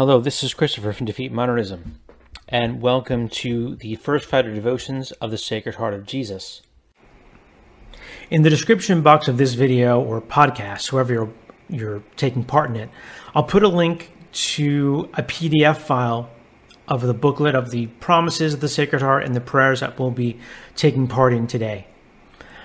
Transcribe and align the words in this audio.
Hello, 0.00 0.18
this 0.18 0.42
is 0.42 0.54
Christopher 0.54 0.94
from 0.94 1.04
Defeat 1.04 1.30
Modernism, 1.30 2.00
and 2.48 2.80
welcome 2.80 3.28
to 3.28 3.76
the 3.76 3.96
First 3.96 4.24
Friday 4.24 4.54
Devotions 4.54 5.12
of 5.12 5.30
the 5.30 5.36
Sacred 5.36 5.74
Heart 5.74 5.92
of 5.92 6.06
Jesus. 6.06 6.62
In 8.30 8.40
the 8.40 8.48
description 8.48 9.02
box 9.02 9.28
of 9.28 9.36
this 9.36 9.52
video 9.52 10.00
or 10.00 10.22
podcast, 10.22 10.88
whoever 10.88 11.12
you're, 11.12 11.32
you're 11.68 12.02
taking 12.16 12.44
part 12.44 12.70
in 12.70 12.76
it, 12.76 12.88
I'll 13.34 13.42
put 13.42 13.62
a 13.62 13.68
link 13.68 14.10
to 14.32 15.10
a 15.12 15.22
PDF 15.22 15.76
file 15.76 16.30
of 16.88 17.02
the 17.02 17.12
booklet 17.12 17.54
of 17.54 17.70
the 17.70 17.88
promises 17.88 18.54
of 18.54 18.60
the 18.60 18.68
Sacred 18.68 19.02
Heart 19.02 19.24
and 19.24 19.36
the 19.36 19.40
prayers 19.42 19.80
that 19.80 19.98
we'll 19.98 20.12
be 20.12 20.40
taking 20.76 21.08
part 21.08 21.34
in 21.34 21.46
today. 21.46 21.86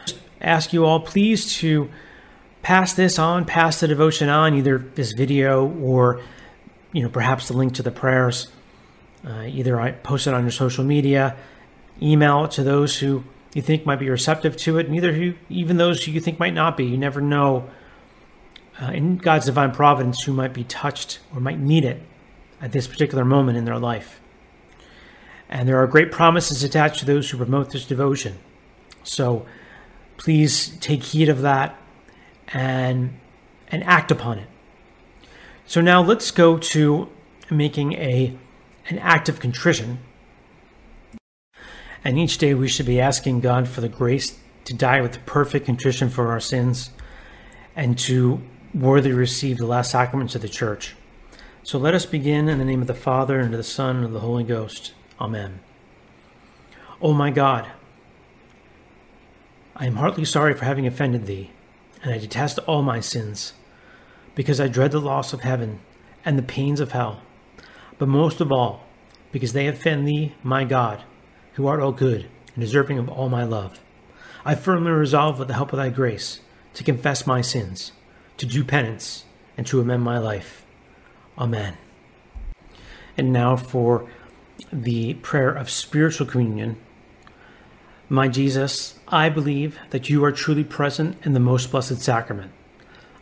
Just 0.06 0.22
ask 0.40 0.72
you 0.72 0.86
all, 0.86 1.02
please, 1.02 1.54
to 1.58 1.90
pass 2.62 2.94
this 2.94 3.20
on, 3.20 3.44
pass 3.44 3.82
the 3.82 3.90
devotion 3.90 4.30
on, 4.30 4.54
either 4.54 4.78
this 4.78 5.12
video 5.12 5.70
or 5.82 6.22
you 6.96 7.04
know 7.04 7.10
perhaps 7.10 7.50
the 7.50 7.54
link 7.54 7.74
to 7.74 7.84
the 7.84 7.92
prayers. 7.92 8.48
Uh, 9.28 9.44
either 9.48 9.80
I 9.82 9.92
post 9.92 10.28
it 10.28 10.34
on 10.34 10.44
your 10.44 10.52
social 10.52 10.86
media, 10.86 11.36
email 12.02 12.46
it 12.46 12.52
to 12.52 12.64
those 12.64 13.00
who 13.00 13.26
you 13.54 13.62
think 13.62 13.86
might 13.86 14.00
be 14.00 14.10
receptive 14.10 14.56
to 14.58 14.78
it, 14.78 14.86
and 14.86 14.96
either 14.96 15.12
who, 15.12 15.34
even 15.50 15.76
those 15.76 16.06
who 16.06 16.14
you 16.14 16.22
think 16.22 16.40
might 16.40 16.54
not 16.54 16.78
be. 16.78 16.86
You 16.86 16.98
never 16.98 17.20
know 17.20 17.70
uh, 18.82 18.92
in 18.92 19.18
God's 19.18 19.46
divine 19.46 19.72
providence 19.72 20.24
who 20.24 20.32
might 20.32 20.54
be 20.54 20.64
touched 20.64 21.20
or 21.34 21.42
might 21.42 21.60
need 21.60 21.84
it 21.84 22.02
at 22.62 22.72
this 22.72 22.88
particular 22.88 23.26
moment 23.26 23.58
in 23.58 23.66
their 23.66 23.78
life. 23.78 24.22
And 25.50 25.68
there 25.68 25.78
are 25.82 25.88
great 25.88 26.14
promises 26.14 26.64
attached 26.64 27.00
to 27.00 27.06
those 27.06 27.30
who 27.30 27.38
promote 27.38 27.72
this 27.72 27.86
devotion. 27.86 28.38
So 29.04 29.46
please 30.16 30.78
take 30.80 31.04
heed 31.04 31.28
of 31.28 31.42
that 31.42 31.78
and 32.48 33.20
and 33.68 33.84
act 33.84 34.12
upon 34.12 34.40
it. 34.40 34.48
So 35.68 35.82
now 35.82 36.02
let's 36.02 36.32
go 36.32 36.58
to 36.58 37.10
making 37.50 37.94
a 37.94 38.38
an 38.88 39.00
act 39.00 39.30
of 39.30 39.40
contrition. 39.40 40.00
And 42.04 42.20
each 42.20 42.38
day 42.38 42.54
we 42.54 42.68
should 42.68 42.86
be 42.86 43.02
asking 43.02 43.40
God 43.40 43.68
for 43.68 43.82
the 43.82 43.90
grace 43.90 44.38
to 44.66 44.74
die 44.76 45.02
with 45.02 45.26
perfect 45.26 45.66
contrition 45.66 46.10
for 46.10 46.28
our 46.28 46.40
sins 46.40 46.92
and 47.76 47.98
to 48.00 48.42
worthy 48.76 49.12
receive 49.12 49.58
the 49.58 49.66
last 49.66 49.92
sacraments 49.92 50.36
of 50.36 50.42
the 50.42 50.50
church. 50.50 50.96
So 51.64 51.80
let 51.80 51.96
us 51.96 52.06
begin 52.06 52.48
in 52.48 52.60
the 52.60 52.66
name 52.66 52.82
of 52.82 52.88
the 52.88 52.94
Father, 52.94 53.40
and 53.40 53.52
of 53.52 53.58
the 53.58 53.64
Son, 53.64 53.98
and 53.98 54.06
of 54.06 54.12
the 54.12 54.20
Holy 54.20 54.44
Ghost. 54.44 54.94
Amen. 55.20 55.62
O 57.02 57.12
my 57.12 57.32
God, 57.32 57.68
I 59.76 59.88
am 59.88 59.96
heartily 59.96 60.26
sorry 60.26 60.54
for 60.54 60.66
having 60.66 60.86
offended 60.86 61.26
thee, 61.26 61.52
and 62.04 62.14
I 62.14 62.20
detest 62.20 62.60
all 62.60 62.84
my 62.84 63.00
sins, 63.00 63.54
because 64.36 64.60
I 64.60 64.68
dread 64.68 64.92
the 64.92 65.00
loss 65.00 65.34
of 65.34 65.42
heaven 65.42 65.80
and 66.24 66.38
the 66.38 66.44
pains 66.44 66.80
of 66.80 66.92
hell, 66.92 67.22
but 67.98 68.08
most 68.08 68.42
of 68.42 68.52
all, 68.52 68.84
because 69.32 69.54
they 69.54 69.68
offend 69.68 70.08
thee, 70.08 70.34
my 70.44 70.64
God, 70.64 71.04
who 71.54 71.68
art 71.68 71.80
all 71.80 71.92
good 71.92 72.30
and 72.54 72.62
deserving 72.62 73.00
of 73.00 73.10
all 73.10 73.30
my 73.30 73.44
love. 73.44 73.80
I 74.44 74.56
firmly 74.56 74.92
resolve, 74.92 75.40
with 75.40 75.48
the 75.48 75.56
help 75.56 75.74
of 75.74 75.78
thy 75.78 75.90
grace, 75.90 76.40
to 76.74 76.84
confess 76.84 77.26
my 77.26 77.42
sins, 77.42 77.94
to 78.38 78.46
do 78.46 78.64
penance, 78.64 79.26
and 79.58 79.66
to 79.68 79.80
amend 79.80 80.04
my 80.04 80.20
life. 80.20 80.66
Amen. 81.38 81.78
And 83.18 83.34
now 83.34 83.56
for 83.56 84.10
the 84.72 85.16
prayer 85.16 85.50
of 85.50 85.70
spiritual 85.70 86.28
communion. 86.28 86.78
My 88.08 88.28
Jesus, 88.28 89.00
I 89.08 89.30
believe 89.30 89.80
that 89.90 90.10
you 90.10 90.24
are 90.24 90.32
truly 90.32 90.64
present 90.64 91.18
in 91.26 91.34
the 91.34 91.40
most 91.40 91.72
blessed 91.72 92.02
sacrament. 92.02 92.52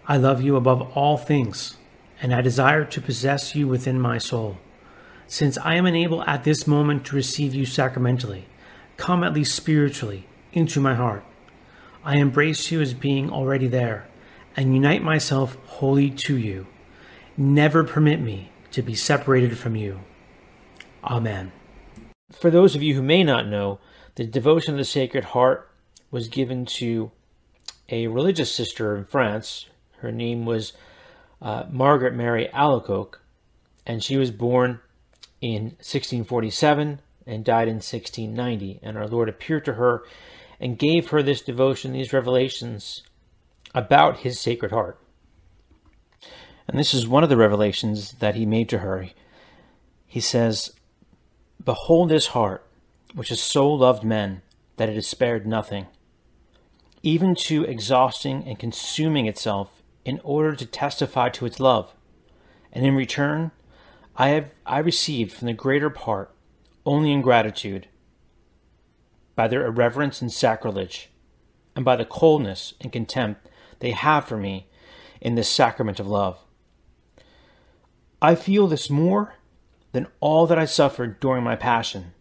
I 0.07 0.17
love 0.17 0.41
you 0.41 0.55
above 0.55 0.81
all 0.97 1.17
things, 1.17 1.77
and 2.21 2.33
I 2.33 2.41
desire 2.41 2.85
to 2.85 3.01
possess 3.01 3.55
you 3.55 3.67
within 3.67 3.99
my 3.99 4.17
soul. 4.17 4.57
Since 5.27 5.57
I 5.57 5.75
am 5.75 5.85
unable 5.85 6.21
at 6.23 6.43
this 6.43 6.67
moment 6.67 7.05
to 7.05 7.15
receive 7.15 7.53
you 7.55 7.65
sacramentally, 7.65 8.47
come 8.97 9.23
at 9.23 9.33
least 9.33 9.55
spiritually 9.55 10.27
into 10.51 10.79
my 10.79 10.95
heart. 10.95 11.25
I 12.03 12.17
embrace 12.17 12.71
you 12.71 12.81
as 12.81 12.93
being 12.93 13.29
already 13.29 13.67
there, 13.67 14.07
and 14.57 14.73
unite 14.73 15.01
myself 15.01 15.57
wholly 15.65 16.09
to 16.09 16.37
you 16.37 16.67
never 17.37 17.83
permit 17.83 18.21
me 18.21 18.51
to 18.71 18.81
be 18.81 18.95
separated 18.95 19.57
from 19.57 19.75
you. 19.75 20.01
Amen. 21.03 21.51
For 22.31 22.49
those 22.49 22.75
of 22.75 22.83
you 22.83 22.95
who 22.95 23.01
may 23.01 23.23
not 23.23 23.47
know, 23.47 23.79
the 24.15 24.25
devotion 24.25 24.73
of 24.73 24.77
the 24.77 24.85
Sacred 24.85 25.23
Heart 25.25 25.69
was 26.11 26.27
given 26.27 26.65
to 26.65 27.11
a 27.89 28.07
religious 28.07 28.53
sister 28.53 28.95
in 28.95 29.05
France. 29.05 29.67
Her 30.03 30.11
name 30.11 30.45
was 30.45 30.73
uh, 31.41 31.63
Margaret 31.71 32.13
Mary 32.13 32.49
Alacoque, 32.53 33.19
and 33.87 34.03
she 34.03 34.17
was 34.17 34.31
born 34.31 34.81
in 35.39 35.63
1647 35.79 36.99
and 37.25 37.45
died 37.45 37.69
in 37.69 37.75
1690. 37.75 38.81
And 38.83 38.97
our 38.97 39.07
Lord 39.07 39.29
appeared 39.29 39.63
to 39.63 39.75
her 39.75 40.03
and 40.59 40.77
gave 40.77 41.09
her 41.09 41.23
this 41.23 41.41
devotion, 41.41 41.93
these 41.93 42.11
revelations 42.11 43.03
about 43.73 44.19
his 44.19 44.41
Sacred 44.41 44.73
Heart. 44.73 44.99
And 46.67 46.77
this 46.77 46.93
is 46.93 47.07
one 47.07 47.23
of 47.23 47.29
the 47.29 47.37
revelations 47.37 48.11
that 48.19 48.35
he 48.35 48.45
made 48.45 48.67
to 48.69 48.79
her. 48.79 49.07
He 50.05 50.19
says, 50.19 50.73
Behold 51.63 52.09
this 52.09 52.27
heart, 52.27 52.65
which 53.15 53.29
has 53.29 53.41
so 53.41 53.69
loved 53.69 54.03
men 54.03 54.41
that 54.75 54.89
it 54.89 54.95
has 54.95 55.07
spared 55.07 55.47
nothing, 55.47 55.87
even 57.03 57.35
to 57.35 57.63
exhausting 57.63 58.43
and 58.45 58.59
consuming 58.59 59.27
itself 59.27 59.79
in 60.05 60.19
order 60.23 60.55
to 60.55 60.65
testify 60.65 61.29
to 61.29 61.45
its 61.45 61.59
love. 61.59 61.93
And 62.71 62.85
in 62.85 62.95
return, 62.95 63.51
I 64.15 64.29
have 64.29 64.53
I 64.65 64.79
received 64.79 65.31
from 65.31 65.47
the 65.47 65.53
greater 65.53 65.89
part 65.89 66.33
only 66.85 67.11
ingratitude, 67.11 67.87
by 69.35 69.47
their 69.47 69.65
irreverence 69.65 70.21
and 70.21 70.31
sacrilege, 70.31 71.09
and 71.75 71.85
by 71.85 71.95
the 71.95 72.05
coldness 72.05 72.73
and 72.81 72.91
contempt 72.91 73.47
they 73.79 73.91
have 73.91 74.25
for 74.25 74.37
me 74.37 74.67
in 75.21 75.35
this 75.35 75.49
sacrament 75.49 75.99
of 75.99 76.07
love. 76.07 76.37
I 78.21 78.35
feel 78.35 78.67
this 78.67 78.89
more 78.89 79.35
than 79.91 80.07
all 80.19 80.45
that 80.47 80.59
I 80.59 80.65
suffered 80.65 81.19
during 81.19 81.43
my 81.43 81.55
passion. 81.55 82.13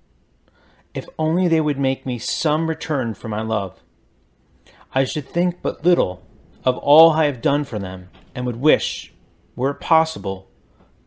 If 0.94 1.08
only 1.18 1.48
they 1.48 1.60
would 1.60 1.78
make 1.78 2.06
me 2.06 2.18
some 2.18 2.68
return 2.68 3.14
for 3.14 3.28
my 3.28 3.42
love. 3.42 3.80
I 4.94 5.04
should 5.04 5.28
think 5.28 5.62
but 5.62 5.84
little 5.84 6.26
of 6.64 6.76
all 6.78 7.12
I 7.12 7.26
have 7.26 7.42
done 7.42 7.64
for 7.64 7.78
them, 7.78 8.08
and 8.34 8.46
would 8.46 8.56
wish, 8.56 9.12
were 9.56 9.70
it 9.70 9.80
possible, 9.80 10.48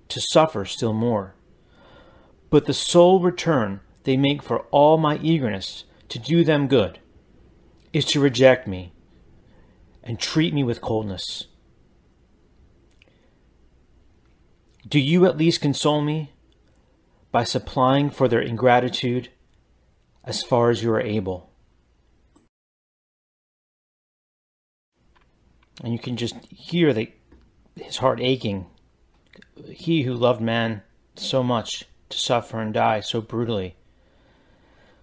to 0.10 0.22
suffer 0.22 0.66
still 0.66 0.94
more. 0.94 1.36
But 2.50 2.66
the 2.66 2.74
sole 2.74 3.20
return 3.20 3.82
they 4.04 4.18
make 4.18 4.44
for 4.44 4.62
all 4.72 4.98
my 4.98 5.18
eagerness 5.18 5.84
to 6.10 6.20
do 6.20 6.44
them 6.44 6.68
good 6.68 7.00
is 7.92 8.06
to 8.06 8.20
reject 8.20 8.68
me 8.68 8.94
and 10.04 10.20
treat 10.20 10.54
me 10.54 10.64
with 10.64 10.82
coldness. 10.82 11.48
Do 14.88 15.00
you 15.00 15.26
at 15.26 15.38
least 15.38 15.62
console 15.62 16.02
me 16.02 16.34
by 17.32 17.44
supplying 17.44 18.12
for 18.12 18.28
their 18.28 18.42
ingratitude 18.42 19.30
as 20.24 20.44
far 20.44 20.70
as 20.70 20.84
you 20.84 20.92
are 20.92 21.02
able? 21.02 21.50
And 25.84 25.94
you 25.94 26.00
can 26.00 26.18
just 26.18 26.36
hear 26.46 26.94
the, 26.94 27.12
his 27.76 27.98
heart 27.98 28.20
aching. 28.22 28.68
He 29.70 30.04
who 30.04 30.14
loved 30.14 30.42
man 30.42 30.82
so 31.16 31.44
much 31.44 31.86
to 32.10 32.18
suffer 32.18 32.60
and 32.60 32.74
die 32.74 33.02
so 33.02 33.22
brutally. 33.22 33.76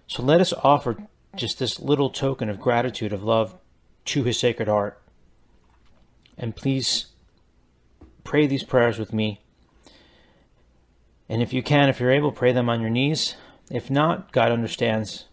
So 0.07 0.23
let 0.23 0.41
us 0.41 0.53
offer 0.63 1.07
just 1.35 1.59
this 1.59 1.79
little 1.79 2.09
token 2.09 2.49
of 2.49 2.59
gratitude, 2.59 3.13
of 3.13 3.23
love 3.23 3.55
to 4.05 4.23
his 4.23 4.39
sacred 4.39 4.67
heart. 4.67 5.01
And 6.37 6.55
please 6.55 7.07
pray 8.23 8.47
these 8.47 8.63
prayers 8.63 8.97
with 8.97 9.13
me 9.13 9.43
and 11.29 11.41
if 11.41 11.53
you 11.53 11.63
can, 11.63 11.89
if 11.89 11.99
you're 11.99 12.11
able, 12.11 12.31
pray 12.31 12.51
them 12.51 12.69
on 12.69 12.81
your 12.81 12.89
knees. 12.89 13.35
If 13.71 13.89
not, 13.89 14.31
God 14.31 14.51
understands 14.51 15.25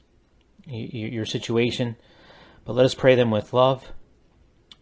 your 0.66 1.26
situation. 1.26 1.96
But 2.64 2.74
let 2.74 2.86
us 2.86 2.94
pray 2.94 3.14
them 3.14 3.30
with 3.30 3.52
love, 3.52 3.92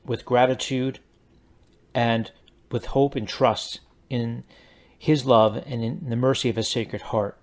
with 0.04 0.24
gratitude, 0.24 1.00
and 1.94 2.30
with 2.70 2.86
hope 2.86 3.16
and 3.16 3.26
trust 3.26 3.80
in 4.10 4.44
His 4.98 5.24
love 5.24 5.56
and 5.66 5.82
in 5.82 6.08
the 6.08 6.16
mercy 6.16 6.48
of 6.48 6.56
His 6.56 6.68
sacred 6.68 7.02
heart. 7.02 7.38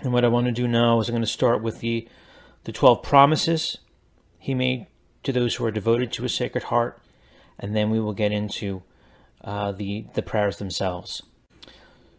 And 0.00 0.12
what 0.12 0.24
I 0.24 0.28
want 0.28 0.46
to 0.46 0.52
do 0.52 0.68
now 0.68 1.00
is 1.00 1.08
I'm 1.08 1.14
going 1.14 1.22
to 1.22 1.26
start 1.26 1.62
with 1.62 1.80
the, 1.80 2.08
the 2.64 2.72
12 2.72 3.02
promises 3.02 3.78
He 4.38 4.54
made 4.54 4.86
to 5.22 5.32
those 5.32 5.54
who 5.56 5.64
are 5.64 5.70
devoted 5.70 6.12
to 6.12 6.22
His 6.22 6.34
sacred 6.34 6.64
heart, 6.64 7.00
and 7.58 7.74
then 7.74 7.90
we 7.90 8.00
will 8.00 8.12
get 8.12 8.32
into 8.32 8.82
uh, 9.42 9.72
the, 9.72 10.06
the 10.14 10.22
prayers 10.22 10.58
themselves. 10.58 11.22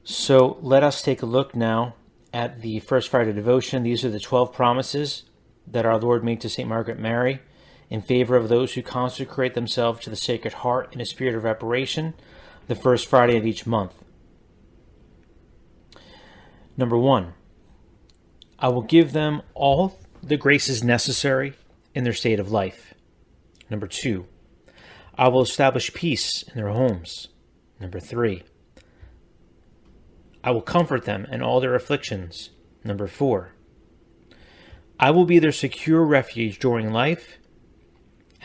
So 0.03 0.57
let 0.61 0.83
us 0.83 1.01
take 1.01 1.21
a 1.21 1.25
look 1.25 1.55
now 1.55 1.95
at 2.33 2.61
the 2.61 2.79
First 2.79 3.09
Friday 3.09 3.33
devotion. 3.33 3.83
These 3.83 4.05
are 4.05 4.09
the 4.09 4.19
12 4.19 4.53
promises 4.53 5.23
that 5.67 5.85
our 5.85 5.99
Lord 5.99 6.23
made 6.23 6.39
to 6.41 6.49
St. 6.49 6.67
Margaret 6.67 6.97
Mary 6.97 7.41
in 7.89 8.01
favor 8.01 8.35
of 8.35 8.49
those 8.49 8.73
who 8.73 8.81
consecrate 8.81 9.53
themselves 9.53 10.01
to 10.01 10.09
the 10.09 10.15
Sacred 10.15 10.53
Heart 10.55 10.93
in 10.93 11.01
a 11.01 11.05
spirit 11.05 11.35
of 11.35 11.43
reparation 11.43 12.13
the 12.67 12.75
first 12.75 13.07
Friday 13.07 13.37
of 13.37 13.45
each 13.45 13.65
month. 13.65 13.93
Number 16.75 16.97
one, 16.97 17.33
I 18.59 18.67
will 18.69 18.81
give 18.81 19.13
them 19.13 19.41
all 19.53 19.99
the 20.21 20.37
graces 20.37 20.83
necessary 20.83 21.53
in 21.95 22.03
their 22.03 22.13
state 22.13 22.39
of 22.39 22.51
life. 22.51 22.93
Number 23.69 23.87
two, 23.87 24.27
I 25.17 25.29
will 25.29 25.41
establish 25.41 25.93
peace 25.93 26.43
in 26.43 26.55
their 26.55 26.69
homes. 26.69 27.29
Number 27.79 27.99
three, 27.99 28.43
I 30.43 30.51
will 30.51 30.61
comfort 30.61 31.05
them 31.05 31.25
in 31.31 31.41
all 31.41 31.59
their 31.59 31.75
afflictions. 31.75 32.51
Number 32.83 33.07
four, 33.07 33.53
I 34.99 35.11
will 35.11 35.25
be 35.25 35.39
their 35.39 35.51
secure 35.51 36.03
refuge 36.03 36.59
during 36.59 36.91
life 36.91 37.37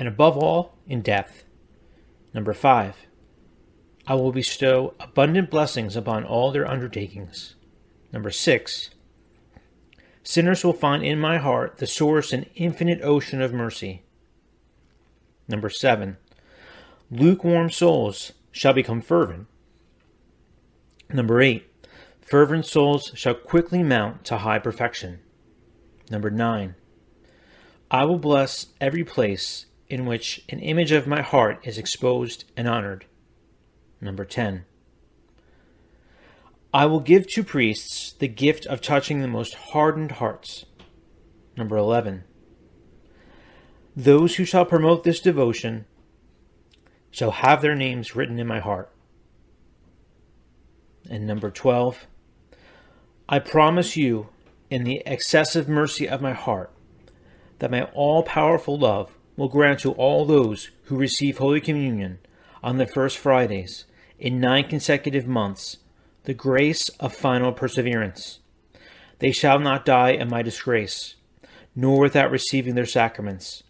and 0.03 0.09
above 0.09 0.37
all 0.37 0.75
in 0.89 1.01
depth. 1.01 1.45
Number 2.35 2.53
five, 2.53 2.97
I 4.05 4.17
will 4.17 4.33
bestow 4.33 4.95
abundant 4.99 5.49
blessings 5.49 5.95
upon 5.95 6.25
all 6.25 6.51
their 6.51 6.69
undertakings. 6.69 7.55
Number 8.13 8.33
six, 8.33 8.91
sinners 10.25 10.65
will 10.65 10.73
find 10.73 11.05
in 11.05 11.21
my 11.21 11.39
heart 11.39 11.77
the 11.77 11.87
source 11.87 12.33
and 12.33 12.51
infinite 12.57 13.01
ocean 13.01 13.41
of 13.41 13.53
mercy. 13.53 14.03
Number 15.47 15.71
seven, 15.71 16.17
lukewarm 17.09 17.71
souls 17.71 18.33
shall 18.51 18.73
become 18.73 19.03
fervent. 19.03 19.47
Number 21.13 21.41
eight, 21.41 21.73
fervent 22.21 22.67
souls 22.67 23.13
shall 23.15 23.35
quickly 23.35 23.85
mount 23.85 24.25
to 24.25 24.39
high 24.39 24.59
perfection. 24.59 25.21
Number 26.11 26.29
nine, 26.29 26.75
I 27.89 28.05
will 28.05 28.19
bless 28.19 28.67
every 28.81 29.05
place 29.05 29.67
in 29.93 30.07
which 30.07 30.43
an 30.49 30.59
image 30.61 30.91
of 30.91 31.07
my 31.07 31.21
heart 31.21 31.61
is 31.65 31.77
exposed 31.77 32.45
and 32.57 32.67
honored. 32.67 33.05
Number 34.01 34.25
10. 34.25 34.65
I 36.73 36.87
will 36.87 37.01
give 37.01 37.29
to 37.33 37.45
priests 37.45 38.13
the 38.13 38.27
gift 38.27 38.65
of 38.65 38.81
touching 38.81 39.21
the 39.21 39.29
most 39.29 39.53
hardened 39.53 40.13
hearts. 40.13 40.65
Number 41.59 41.77
11. 41.77 42.25
Those 43.95 44.37
who 44.37 44.47
shall 44.47 44.65
promote 44.65 45.05
this 45.05 45.21
devotion 45.21 45.85
shall 47.11 47.33
have 47.33 47.61
their 47.61 47.75
names 47.75 48.17
written 48.17 48.39
in 48.39 48.47
my 48.47 48.61
heart. 48.61 48.91
And 51.11 51.27
number 51.27 51.51
12. 51.51 52.07
I 53.29 53.39
promise 53.41 53.95
you, 53.95 54.31
in 54.71 54.85
the 54.85 55.03
excessive 55.05 55.69
mercy 55.69 56.09
of 56.09 56.23
my 56.23 56.33
heart, 56.33 56.71
that 57.59 57.71
my 57.71 57.83
all 57.93 58.23
powerful 58.23 58.79
love 58.79 59.19
will 59.37 59.49
grant 59.49 59.81
to 59.81 59.93
all 59.93 60.25
those 60.25 60.71
who 60.85 60.97
receive 60.97 61.39
Holy 61.39 61.61
Communion 61.61 62.19
on 62.63 62.77
the 62.77 62.87
first 62.87 63.19
Fridays 63.19 63.87
in 64.19 64.41
nine 64.41 64.69
consecutive 64.69 65.27
months 65.27 65.79
the 66.25 66.35
grace 66.35 66.89
of 67.01 67.13
final 67.15 67.53
perseverance. 67.53 68.39
They 69.19 69.33
shall 69.33 69.59
not 69.59 69.85
die 69.85 70.11
in 70.11 70.29
my 70.29 70.43
disgrace, 70.43 71.17
nor 71.75 72.01
without 72.01 72.31
receiving 72.31 72.75
their 72.75 72.87
sacraments. 72.87 73.63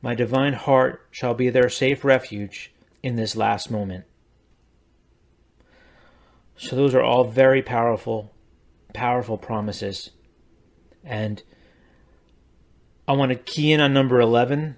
My 0.00 0.14
divine 0.14 0.54
heart 0.54 1.06
shall 1.10 1.34
be 1.34 1.50
their 1.50 1.68
safe 1.68 2.04
refuge 2.04 2.72
in 3.02 3.16
this 3.16 3.36
last 3.36 3.70
moment. 3.70 4.04
So, 6.56 6.76
those 6.76 6.94
are 6.94 7.02
all 7.02 7.24
very 7.24 7.62
powerful, 7.62 8.32
powerful 8.94 9.36
promises. 9.36 10.10
And 11.04 11.42
I 13.08 13.12
want 13.12 13.30
to 13.30 13.36
key 13.36 13.72
in 13.72 13.80
on 13.80 13.92
number 13.92 14.20
11, 14.20 14.76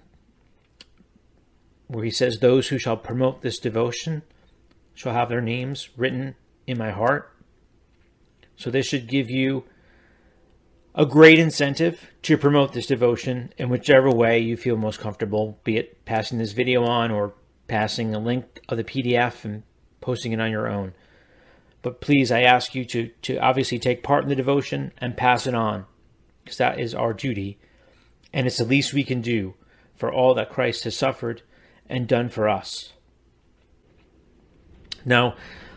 where 1.94 2.04
he 2.04 2.10
says, 2.10 2.38
Those 2.38 2.68
who 2.68 2.78
shall 2.78 2.96
promote 2.96 3.42
this 3.42 3.58
devotion 3.58 4.22
shall 4.94 5.12
have 5.12 5.28
their 5.28 5.40
names 5.40 5.90
written 5.96 6.34
in 6.66 6.76
my 6.76 6.90
heart. 6.90 7.32
So 8.56 8.70
this 8.70 8.86
should 8.86 9.06
give 9.06 9.30
you 9.30 9.64
a 10.94 11.06
great 11.06 11.38
incentive 11.38 12.10
to 12.22 12.38
promote 12.38 12.72
this 12.72 12.86
devotion 12.86 13.52
in 13.58 13.68
whichever 13.68 14.10
way 14.10 14.38
you 14.38 14.56
feel 14.56 14.76
most 14.76 15.00
comfortable, 15.00 15.58
be 15.64 15.76
it 15.76 16.04
passing 16.04 16.38
this 16.38 16.52
video 16.52 16.84
on 16.84 17.10
or 17.10 17.34
passing 17.66 18.14
a 18.14 18.18
link 18.18 18.60
of 18.68 18.76
the 18.76 18.84
PDF 18.84 19.44
and 19.44 19.62
posting 20.00 20.32
it 20.32 20.40
on 20.40 20.50
your 20.50 20.68
own. 20.68 20.94
But 21.82 22.00
please, 22.00 22.30
I 22.30 22.42
ask 22.42 22.74
you 22.74 22.84
to, 22.86 23.10
to 23.22 23.38
obviously 23.38 23.78
take 23.78 24.02
part 24.02 24.22
in 24.22 24.28
the 24.28 24.36
devotion 24.36 24.92
and 24.98 25.16
pass 25.16 25.46
it 25.46 25.54
on, 25.54 25.84
because 26.42 26.58
that 26.58 26.78
is 26.78 26.94
our 26.94 27.12
duty, 27.12 27.58
and 28.32 28.46
it's 28.46 28.58
the 28.58 28.64
least 28.64 28.92
we 28.92 29.04
can 29.04 29.20
do 29.20 29.54
for 29.94 30.12
all 30.12 30.34
that 30.34 30.50
Christ 30.50 30.84
has 30.84 30.96
suffered 30.96 31.42
and 31.88 32.08
done 32.08 32.28
for 32.28 32.48
us. 32.48 32.92
Now, 35.04 35.34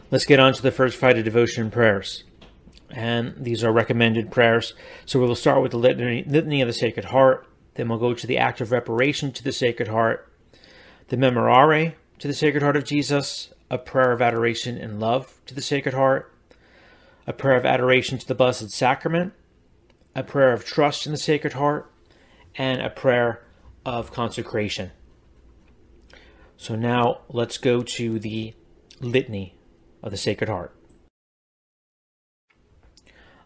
let's 0.09 0.25
get 0.25 0.39
on 0.39 0.53
to 0.53 0.61
the 0.61 0.71
first 0.71 0.97
Friday 0.97 1.21
devotion 1.21 1.69
prayers. 1.69 2.23
And 2.89 3.35
these 3.37 3.63
are 3.63 3.71
recommended 3.71 4.31
prayers. 4.31 4.73
So 5.05 5.19
we 5.19 5.27
will 5.27 5.35
start 5.35 5.61
with 5.61 5.71
the 5.71 5.77
litany, 5.77 6.23
litany 6.23 6.61
of 6.61 6.67
the 6.67 6.73
Sacred 6.73 7.05
Heart. 7.05 7.45
Then 7.75 7.89
we'll 7.89 7.99
go 7.99 8.13
to 8.13 8.27
the 8.27 8.37
act 8.37 8.61
of 8.61 8.71
reparation 8.71 9.31
to 9.33 9.43
the 9.43 9.51
Sacred 9.51 9.89
Heart, 9.89 10.31
the 11.09 11.17
Memorare 11.17 11.95
to 12.19 12.27
the 12.27 12.33
Sacred 12.33 12.63
Heart 12.63 12.77
of 12.77 12.85
Jesus, 12.85 13.53
a 13.69 13.77
prayer 13.77 14.11
of 14.11 14.21
adoration 14.21 14.77
and 14.77 14.99
love 14.99 15.39
to 15.45 15.53
the 15.53 15.61
Sacred 15.61 15.93
Heart, 15.93 16.33
a 17.27 17.33
prayer 17.33 17.57
of 17.57 17.65
adoration 17.65 18.17
to 18.17 18.27
the 18.27 18.33
Blessed 18.33 18.71
Sacrament, 18.71 19.33
a 20.15 20.23
prayer 20.23 20.53
of 20.53 20.65
trust 20.65 21.05
in 21.05 21.11
the 21.11 21.17
Sacred 21.17 21.53
Heart, 21.53 21.91
and 22.55 22.81
a 22.81 22.89
prayer 22.89 23.43
of 23.85 24.11
consecration. 24.11 24.91
So 26.57 26.75
now 26.75 27.21
let's 27.29 27.57
go 27.57 27.83
to 27.83 28.19
the 28.19 28.53
Litany 28.99 29.57
of 30.01 30.11
the 30.11 30.17
Sacred 30.17 30.49
Heart. 30.49 30.75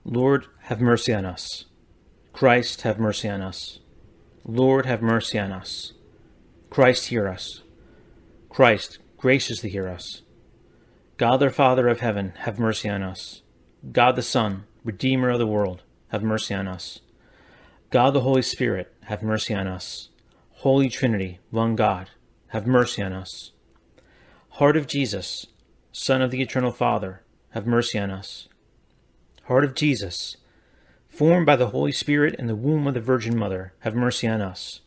Lord, 0.04 0.48
have 0.62 0.82
mercy 0.82 1.14
on 1.14 1.26
us. 1.26 1.66
Christ, 2.34 2.82
have 2.82 2.98
mercy 2.98 3.30
on 3.30 3.42
us. 3.42 3.80
Lord, 4.46 4.86
have 4.86 5.02
mercy 5.02 5.38
on 5.38 5.52
us. 5.52 5.94
Christ, 6.70 7.08
hear 7.08 7.28
us. 7.28 7.62
Christ, 8.50 8.98
graciously 9.18 9.70
hear 9.70 9.88
us. 9.88 10.22
God, 11.18 11.38
the 11.38 11.50
Father 11.50 11.88
of 11.90 12.00
heaven, 12.00 12.34
have 12.40 12.58
mercy 12.58 12.90
on 12.90 13.04
us. 13.04 13.42
God 13.92 14.16
the 14.16 14.24
Son, 14.24 14.64
Redeemer 14.84 15.30
of 15.30 15.40
the 15.40 15.46
world, 15.46 15.84
have 16.08 16.24
mercy 16.24 16.54
on 16.54 16.68
us. 16.68 17.02
God 17.90 18.12
the 18.12 18.22
Holy 18.22 18.42
Spirit, 18.42 18.92
have 19.04 19.22
mercy 19.22 19.54
on 19.54 19.68
us. 19.68 20.10
Holy 20.52 20.90
Trinity, 20.90 21.40
one 21.50 21.76
God, 21.76 22.10
have 22.52 22.68
mercy 22.68 23.02
on 23.02 23.14
us. 23.14 23.52
Heart 24.52 24.76
of 24.76 24.86
Jesus, 24.86 25.48
Son 25.94 26.22
of 26.22 26.32
the 26.32 26.42
Eternal 26.42 26.72
Father, 26.72 27.24
have 27.52 27.66
mercy 27.66 27.98
on 27.98 28.12
us. 28.12 28.50
Heart 29.44 29.64
of 29.64 29.74
Jesus, 29.74 30.36
formed 31.08 31.46
by 31.46 31.56
the 31.56 31.70
Holy 31.70 31.94
Spirit 31.94 32.36
in 32.36 32.48
the 32.48 32.56
womb 32.56 32.88
of 32.88 32.94
the 32.94 33.00
Virgin 33.00 33.38
Mother, 33.38 33.74
have 33.80 33.96
mercy 33.96 34.28
on 34.28 34.42
us. 34.42 34.82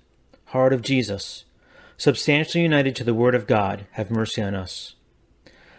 Heart 0.46 0.74
of 0.74 0.82
Jesus, 0.82 1.46
substantially 1.96 2.62
united 2.62 2.94
to 2.96 3.04
the 3.04 3.14
Word 3.14 3.34
of 3.34 3.46
God, 3.46 3.86
have 3.92 4.10
mercy 4.10 4.42
on 4.42 4.54
us. 4.54 4.94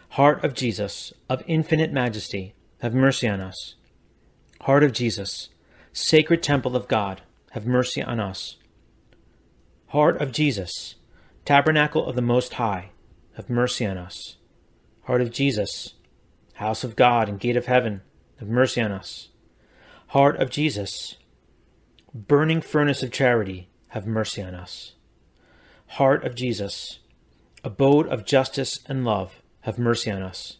Heart 0.10 0.44
of 0.44 0.56
Jesus, 0.56 1.14
of 1.30 1.44
infinite 1.46 1.94
majesty, 1.94 2.56
have 2.82 2.96
mercy 2.96 3.28
on 3.28 3.42
us. 3.42 3.76
Heart 4.62 4.84
of 4.84 4.92
Jesus, 4.92 5.50
sacred 5.94 6.42
temple 6.42 6.76
of 6.76 6.88
God, 6.88 7.22
have 7.52 7.68
mercy 7.68 8.02
on 8.02 8.20
us. 8.20 8.58
Heart 9.90 10.20
of 10.20 10.32
Jesus, 10.32 10.96
tabernacle 11.46 12.06
of 12.06 12.16
the 12.16 12.22
Most 12.24 12.56
High, 12.56 12.90
have 13.36 13.50
mercy 13.50 13.86
on 13.86 13.98
us. 13.98 14.38
Heart 15.04 15.22
of 15.22 15.32
Jesus, 15.32 15.94
house 16.56 16.84
of 16.84 16.96
God 16.96 17.30
and 17.30 17.40
gate 17.40 17.56
of 17.56 17.68
heaven, 17.68 18.02
have 18.40 18.50
mercy 18.50 18.82
on 18.82 18.92
us. 18.92 19.30
Heart 20.08 20.38
of 20.38 20.50
Jesus, 20.50 21.18
burning 22.14 22.62
furnace 22.62 23.04
of 23.04 23.12
charity, 23.12 23.70
have 23.90 24.08
mercy 24.08 24.42
on 24.42 24.56
us. 24.56 24.94
Heart 25.88 26.26
of 26.26 26.34
Jesus, 26.34 27.00
abode 27.64 28.08
of 28.08 28.26
justice 28.26 28.80
and 28.88 29.06
love, 29.06 29.42
have 29.62 29.78
mercy 29.78 30.10
on 30.10 30.24
us. 30.24 30.58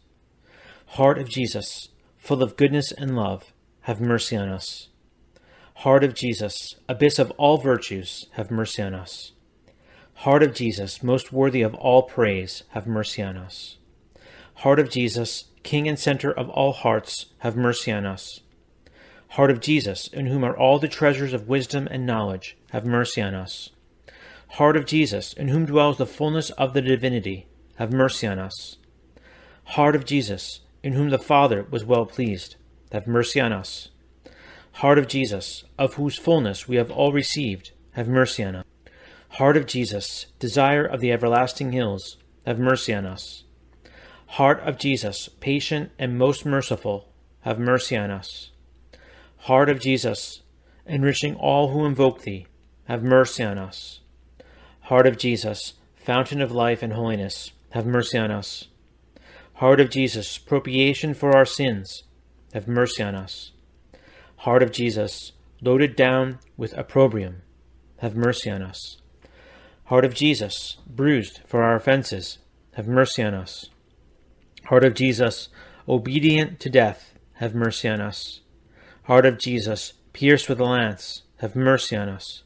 Heart 0.90 1.18
of 1.18 1.28
Jesus, 1.28 1.90
full 2.18 2.44
of 2.44 2.56
goodness 2.56 2.92
and 2.92 3.16
love, 3.16 3.54
have 3.82 4.00
mercy 4.00 4.38
on 4.38 4.50
us. 4.50 4.90
Heart 5.78 6.04
of 6.04 6.14
Jesus, 6.14 6.76
abyss 6.88 7.18
of 7.18 7.32
all 7.32 7.58
virtues, 7.58 8.28
have 8.34 8.52
mercy 8.52 8.84
on 8.84 8.94
us. 8.94 9.32
Heart 10.20 10.44
of 10.44 10.56
Jesus, 10.56 11.04
most 11.04 11.32
worthy 11.32 11.62
of 11.62 11.76
all 11.76 12.02
praise, 12.02 12.64
have 12.70 12.88
mercy 12.88 13.22
on 13.22 13.38
us. 13.38 13.78
Heart 14.56 14.80
of 14.80 14.90
Jesus, 14.90 15.46
King 15.62 15.88
and 15.88 16.00
center 16.00 16.32
of 16.32 16.50
all 16.50 16.72
hearts, 16.72 17.28
have 17.40 17.56
mercy 17.56 17.92
on 17.92 18.06
us. 18.06 18.40
Heart 19.30 19.52
of 19.52 19.60
Jesus, 19.60 20.08
in 20.08 20.28
whom 20.28 20.44
are 20.44 20.56
all 20.56 20.80
the 20.80 20.88
treasures 20.88 21.34
of 21.34 21.50
wisdom 21.50 21.88
and 21.92 22.06
knowledge, 22.06 22.58
have 22.72 22.86
mercy 22.86 23.22
on 23.22 23.36
us. 23.36 23.72
Heart 24.52 24.78
of 24.78 24.86
Jesus, 24.86 25.34
in 25.34 25.50
whom 25.50 25.66
dwells 25.66 25.98
the 25.98 26.06
fullness 26.06 26.50
of 26.52 26.74
the 26.74 26.82
divinity, 26.82 27.48
have 27.76 27.92
mercy 27.92 28.26
on 28.26 28.40
us. 28.40 28.78
Heart 29.66 29.96
of 29.96 30.06
Jesus, 30.06 30.62
in 30.82 30.94
whom 30.94 31.10
the 31.10 31.20
Father 31.20 31.68
was 31.70 31.84
well 31.84 32.06
pleased, 32.06 32.56
have 32.92 33.06
mercy 33.06 33.42
on 33.42 33.52
us. 33.52 33.90
Heart 34.74 34.98
of 34.98 35.08
Jesus, 35.08 35.66
of 35.78 35.96
whose 35.96 36.18
fullness 36.18 36.68
we 36.68 36.78
have 36.78 36.90
all 36.90 37.12
received, 37.12 37.72
have 37.92 38.08
mercy 38.08 38.44
on 38.44 38.56
us. 38.56 38.66
Heart 39.30 39.58
of 39.58 39.66
Jesus, 39.66 40.28
desire 40.40 40.86
of 40.86 41.02
the 41.02 41.12
everlasting 41.12 41.72
hills, 41.72 42.18
have 42.46 42.60
mercy 42.60 42.94
on 42.94 43.06
us. 43.06 43.44
Heart 44.28 44.62
of 44.62 44.78
Jesus, 44.78 45.30
patient 45.40 45.92
and 46.00 46.18
most 46.18 46.46
merciful, 46.46 47.10
have 47.42 47.60
mercy 47.60 47.96
on 47.96 48.12
us. 48.12 48.52
Heart 49.38 49.70
of 49.70 49.80
Jesus, 49.80 50.42
enriching 50.86 51.36
all 51.36 51.70
who 51.70 51.86
invoke 51.86 52.22
thee, 52.22 52.48
have 52.86 53.04
mercy 53.04 53.44
on 53.44 53.58
us. 53.58 54.00
Heart 54.82 55.08
of 55.08 55.18
Jesus, 55.18 55.74
fountain 55.96 56.42
of 56.42 56.52
life 56.52 56.82
and 56.82 56.94
holiness, 56.94 57.52
have 57.72 57.86
mercy 57.86 58.18
on 58.18 58.32
us. 58.32 58.68
Heart 59.56 59.80
of 59.80 59.90
Jesus, 59.90 60.38
propitiation 60.38 61.14
for 61.14 61.36
our 61.36 61.46
sins, 61.46 62.04
have 62.54 62.68
mercy 62.68 63.04
on 63.04 63.16
us. 63.16 63.52
Heart 64.38 64.64
of 64.64 64.72
Jesus, 64.72 65.32
loaded 65.62 65.96
down 65.96 66.40
with 66.58 66.78
opprobrium, 66.78 67.42
have 67.98 68.16
mercy 68.16 68.50
on 68.50 68.62
us. 68.62 68.98
Heart 69.86 70.06
of 70.06 70.16
Jesus, 70.16 70.78
bruised 70.88 71.42
for 71.46 71.62
our 71.62 71.76
offenses, 71.76 72.40
have 72.74 72.88
mercy 72.88 73.22
on 73.22 73.36
us. 73.36 73.70
Heart 74.66 74.84
of 74.84 74.96
Jesus, 74.96 75.50
obedient 75.88 76.60
to 76.62 76.70
death, 76.72 77.14
have 77.34 77.54
mercy 77.54 77.88
on 77.88 78.02
us. 78.02 78.42
Heart 79.04 79.28
of 79.28 79.38
Jesus, 79.38 79.94
pierced 80.12 80.50
with 80.50 80.60
a 80.60 80.64
lance, 80.64 81.22
have 81.38 81.56
mercy 81.56 81.96
on 81.96 82.10
us. 82.10 82.42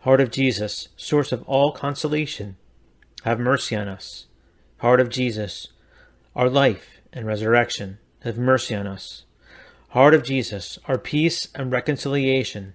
Heart 0.00 0.20
of 0.20 0.30
Jesus, 0.30 0.88
source 0.96 1.32
of 1.32 1.42
all 1.48 1.72
consolation, 1.72 2.56
have 3.24 3.40
mercy 3.40 3.74
on 3.74 3.88
us. 3.88 4.26
Heart 4.78 5.00
of 5.00 5.08
Jesus, 5.08 5.68
our 6.36 6.48
life 6.48 7.00
and 7.12 7.26
resurrection, 7.26 7.98
have 8.20 8.38
mercy 8.38 8.76
on 8.76 8.86
us. 8.86 9.24
Heart 9.88 10.14
of 10.14 10.22
Jesus, 10.22 10.78
our 10.86 10.98
peace 10.98 11.48
and 11.52 11.72
reconciliation, 11.72 12.74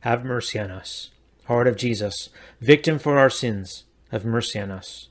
have 0.00 0.24
mercy 0.24 0.60
on 0.60 0.70
us. 0.70 1.10
Heart 1.46 1.68
of 1.68 1.76
Jesus, 1.76 2.28
victim 2.60 2.98
for 2.98 3.18
our 3.18 3.30
sins, 3.30 3.84
have 4.10 4.24
mercy 4.24 4.58
on 4.58 4.72
us. 4.72 5.08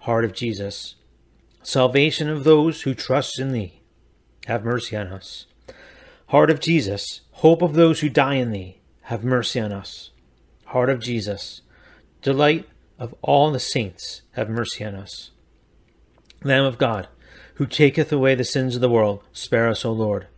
Heart 0.00 0.24
of 0.24 0.32
Jesus, 0.32 0.94
salvation 1.62 2.30
of 2.30 2.44
those 2.44 2.82
who 2.82 2.94
trust 2.94 3.38
in 3.38 3.52
thee, 3.52 3.82
have 4.46 4.64
mercy 4.64 4.96
on 4.96 5.08
us. 5.08 5.44
Heart 6.28 6.50
of 6.50 6.60
Jesus, 6.60 7.20
hope 7.32 7.60
of 7.60 7.74
those 7.74 8.00
who 8.00 8.08
die 8.08 8.36
in 8.36 8.50
thee, 8.50 8.80
have 9.02 9.22
mercy 9.22 9.60
on 9.60 9.72
us. 9.72 10.10
Heart 10.64 10.88
of 10.88 11.00
Jesus, 11.00 11.60
delight 12.22 12.66
of 12.98 13.14
all 13.20 13.50
the 13.50 13.60
saints, 13.60 14.22
have 14.32 14.48
mercy 14.48 14.86
on 14.86 14.94
us. 14.94 15.32
Lamb 16.42 16.64
of 16.64 16.78
God, 16.78 17.08
who 17.54 17.66
taketh 17.66 18.10
away 18.10 18.34
the 18.34 18.44
sins 18.44 18.74
of 18.74 18.80
the 18.80 18.88
world, 18.88 19.22
spare 19.32 19.68
us, 19.68 19.84
O 19.84 19.92
Lord. 19.92 20.28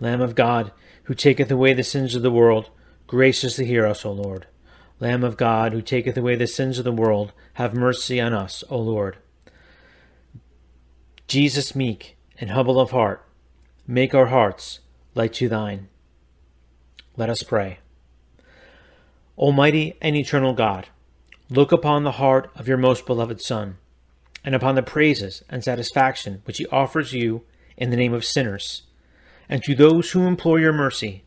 Lamb 0.00 0.22
of 0.22 0.34
God, 0.34 0.72
who 1.04 1.14
taketh 1.14 1.50
away 1.50 1.74
the 1.74 1.82
sins 1.82 2.14
of 2.14 2.22
the 2.22 2.30
world, 2.30 2.70
graciously 3.06 3.66
hear 3.66 3.86
us, 3.86 4.06
O 4.06 4.12
Lord. 4.12 4.46
Lamb 5.02 5.24
of 5.24 5.36
God, 5.36 5.72
who 5.72 5.82
taketh 5.82 6.16
away 6.16 6.36
the 6.36 6.46
sins 6.46 6.78
of 6.78 6.84
the 6.84 6.92
world, 6.92 7.32
have 7.54 7.74
mercy 7.74 8.20
on 8.20 8.32
us, 8.32 8.62
O 8.70 8.78
Lord. 8.78 9.16
Jesus 11.26 11.74
meek 11.74 12.16
and 12.38 12.50
humble 12.50 12.78
of 12.78 12.92
heart, 12.92 13.26
make 13.84 14.14
our 14.14 14.26
hearts 14.26 14.78
like 15.16 15.32
to 15.32 15.48
thine. 15.48 15.88
Let 17.16 17.30
us 17.30 17.42
pray. 17.42 17.80
Almighty 19.36 19.96
and 20.00 20.14
eternal 20.14 20.52
God, 20.52 20.86
look 21.50 21.72
upon 21.72 22.04
the 22.04 22.12
heart 22.12 22.48
of 22.54 22.68
your 22.68 22.78
most 22.78 23.04
beloved 23.04 23.40
Son, 23.40 23.78
and 24.44 24.54
upon 24.54 24.76
the 24.76 24.84
praises 24.84 25.42
and 25.48 25.64
satisfaction 25.64 26.42
which 26.44 26.58
he 26.58 26.66
offers 26.66 27.12
you 27.12 27.42
in 27.76 27.90
the 27.90 27.96
name 27.96 28.14
of 28.14 28.24
sinners, 28.24 28.82
and 29.48 29.64
to 29.64 29.74
those 29.74 30.12
who 30.12 30.28
implore 30.28 30.60
your 30.60 30.72
mercy. 30.72 31.24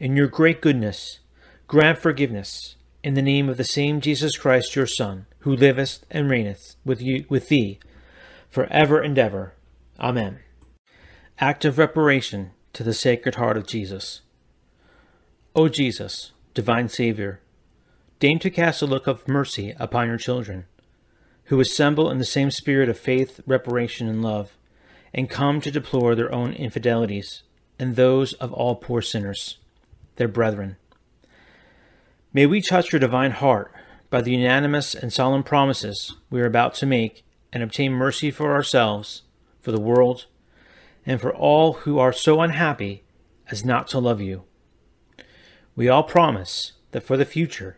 In 0.00 0.16
your 0.16 0.26
great 0.26 0.60
goodness, 0.60 1.20
grant 1.68 1.98
forgiveness 1.98 2.74
in 3.02 3.14
the 3.14 3.22
name 3.22 3.48
of 3.48 3.56
the 3.56 3.64
same 3.64 4.00
Jesus 4.00 4.36
Christ, 4.36 4.76
your 4.76 4.86
Son, 4.86 5.26
who 5.40 5.54
liveth 5.54 6.04
and 6.10 6.30
reigneth 6.30 6.76
with 6.84 7.02
you 7.02 7.24
with 7.28 7.48
thee 7.48 7.78
for 8.48 8.66
ever 8.66 9.00
and 9.00 9.18
ever. 9.18 9.54
Amen. 9.98 10.40
Act 11.38 11.64
of 11.64 11.78
reparation 11.78 12.52
to 12.72 12.82
the 12.82 12.94
Sacred 12.94 13.36
Heart 13.36 13.56
of 13.56 13.66
Jesus. 13.66 14.20
O 15.56 15.68
Jesus, 15.68 16.32
divine 16.54 16.88
Savior, 16.88 17.40
deign 18.20 18.38
to 18.38 18.50
cast 18.50 18.82
a 18.82 18.86
look 18.86 19.06
of 19.06 19.26
mercy 19.26 19.74
upon 19.78 20.08
your 20.08 20.18
children, 20.18 20.66
who 21.46 21.60
assemble 21.60 22.10
in 22.10 22.18
the 22.18 22.24
same 22.24 22.50
spirit 22.50 22.88
of 22.88 22.98
faith, 22.98 23.40
reparation, 23.46 24.08
and 24.08 24.22
love, 24.22 24.56
and 25.12 25.28
come 25.28 25.60
to 25.60 25.70
deplore 25.70 26.14
their 26.14 26.32
own 26.32 26.52
infidelities 26.52 27.42
and 27.78 27.96
those 27.96 28.32
of 28.34 28.52
all 28.52 28.76
poor 28.76 29.02
sinners, 29.02 29.58
their 30.16 30.28
brethren. 30.28 30.76
May 32.34 32.46
we 32.46 32.62
touch 32.62 32.92
your 32.92 33.00
divine 33.00 33.32
heart 33.32 33.70
by 34.08 34.22
the 34.22 34.32
unanimous 34.32 34.94
and 34.94 35.12
solemn 35.12 35.42
promises 35.42 36.16
we 36.30 36.40
are 36.40 36.46
about 36.46 36.72
to 36.76 36.86
make 36.86 37.24
and 37.52 37.62
obtain 37.62 37.92
mercy 37.92 38.30
for 38.30 38.54
ourselves, 38.54 39.22
for 39.60 39.70
the 39.70 39.80
world, 39.80 40.24
and 41.04 41.20
for 41.20 41.34
all 41.34 41.74
who 41.74 41.98
are 41.98 42.12
so 42.12 42.40
unhappy 42.40 43.02
as 43.50 43.66
not 43.66 43.86
to 43.88 43.98
love 43.98 44.22
you. 44.22 44.44
We 45.76 45.90
all 45.90 46.04
promise 46.04 46.72
that 46.92 47.02
for 47.02 47.18
the 47.18 47.26
future, 47.26 47.76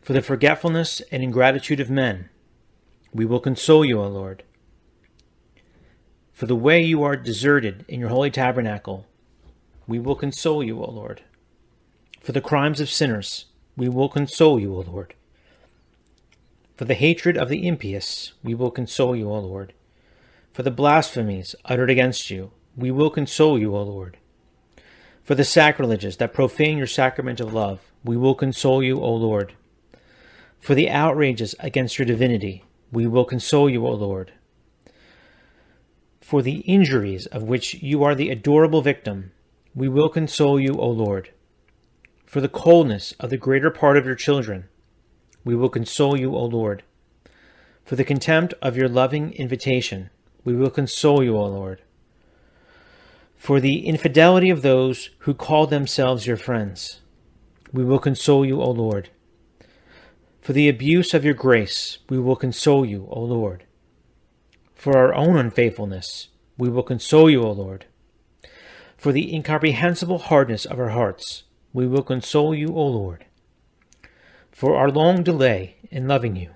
for 0.00 0.12
the 0.12 0.22
forgetfulness 0.22 1.02
and 1.10 1.24
ingratitude 1.24 1.80
of 1.80 1.90
men, 1.90 2.28
we 3.12 3.24
will 3.24 3.40
console 3.40 3.84
you, 3.84 4.00
O 4.00 4.06
Lord. 4.06 4.44
For 6.32 6.46
the 6.46 6.54
way 6.54 6.80
you 6.80 7.02
are 7.02 7.16
deserted 7.16 7.84
in 7.88 7.98
your 7.98 8.10
holy 8.10 8.30
tabernacle, 8.30 9.06
we 9.88 9.98
will 9.98 10.14
console 10.14 10.62
you, 10.62 10.80
O 10.80 10.88
Lord. 10.88 11.22
For 12.24 12.32
the 12.32 12.40
crimes 12.40 12.80
of 12.80 12.88
sinners, 12.88 13.44
we 13.76 13.86
will 13.86 14.08
console 14.08 14.58
you, 14.58 14.74
O 14.74 14.80
Lord. 14.80 15.12
For 16.74 16.86
the 16.86 16.94
hatred 16.94 17.36
of 17.36 17.50
the 17.50 17.68
impious, 17.68 18.32
we 18.42 18.54
will 18.54 18.70
console 18.70 19.14
you, 19.14 19.30
O 19.30 19.38
Lord. 19.38 19.74
For 20.54 20.62
the 20.62 20.70
blasphemies 20.70 21.54
uttered 21.66 21.90
against 21.90 22.30
you, 22.30 22.52
we 22.78 22.90
will 22.90 23.10
console 23.10 23.58
you, 23.58 23.76
O 23.76 23.82
Lord. 23.82 24.16
For 25.22 25.34
the 25.34 25.44
sacrileges 25.44 26.16
that 26.16 26.32
profane 26.32 26.78
your 26.78 26.86
sacrament 26.86 27.40
of 27.40 27.52
love, 27.52 27.80
we 28.02 28.16
will 28.16 28.34
console 28.34 28.82
you, 28.82 29.00
O 29.00 29.14
Lord. 29.14 29.52
For 30.60 30.74
the 30.74 30.88
outrages 30.88 31.54
against 31.60 31.98
your 31.98 32.06
divinity, 32.06 32.64
we 32.90 33.06
will 33.06 33.26
console 33.26 33.68
you, 33.68 33.86
O 33.86 33.92
Lord. 33.92 34.32
For 36.22 36.40
the 36.40 36.60
injuries 36.60 37.26
of 37.26 37.42
which 37.42 37.74
you 37.82 38.02
are 38.02 38.14
the 38.14 38.30
adorable 38.30 38.80
victim, 38.80 39.32
we 39.74 39.90
will 39.90 40.08
console 40.08 40.58
you, 40.58 40.72
O 40.76 40.88
Lord. 40.88 41.28
For 42.34 42.40
the 42.40 42.48
coldness 42.48 43.14
of 43.20 43.30
the 43.30 43.36
greater 43.36 43.70
part 43.70 43.96
of 43.96 44.04
your 44.04 44.16
children, 44.16 44.64
we 45.44 45.54
will 45.54 45.68
console 45.68 46.18
you, 46.18 46.34
O 46.34 46.44
Lord. 46.46 46.82
For 47.84 47.94
the 47.94 48.02
contempt 48.02 48.54
of 48.60 48.76
your 48.76 48.88
loving 48.88 49.32
invitation, 49.34 50.10
we 50.42 50.52
will 50.56 50.70
console 50.70 51.22
you, 51.22 51.36
O 51.36 51.46
Lord. 51.46 51.80
For 53.36 53.60
the 53.60 53.86
infidelity 53.86 54.50
of 54.50 54.62
those 54.62 55.10
who 55.18 55.32
call 55.32 55.68
themselves 55.68 56.26
your 56.26 56.36
friends, 56.36 57.02
we 57.72 57.84
will 57.84 58.00
console 58.00 58.44
you, 58.44 58.60
O 58.60 58.68
Lord. 58.68 59.10
For 60.40 60.52
the 60.52 60.68
abuse 60.68 61.14
of 61.14 61.24
your 61.24 61.34
grace, 61.34 61.98
we 62.08 62.18
will 62.18 62.34
console 62.34 62.84
you, 62.84 63.06
O 63.12 63.22
Lord. 63.22 63.62
For 64.74 64.98
our 64.98 65.14
own 65.14 65.36
unfaithfulness, 65.36 66.30
we 66.58 66.68
will 66.68 66.82
console 66.82 67.30
you, 67.30 67.44
O 67.44 67.52
Lord. 67.52 67.84
For 68.96 69.12
the 69.12 69.32
incomprehensible 69.32 70.18
hardness 70.18 70.64
of 70.64 70.80
our 70.80 70.88
hearts, 70.88 71.44
we 71.74 71.86
will 71.86 72.02
console 72.02 72.54
you, 72.54 72.68
O 72.68 72.86
Lord. 72.86 73.26
For 74.50 74.74
our 74.74 74.90
long 74.90 75.22
delay 75.22 75.76
in 75.90 76.08
loving 76.08 76.36
you, 76.36 76.52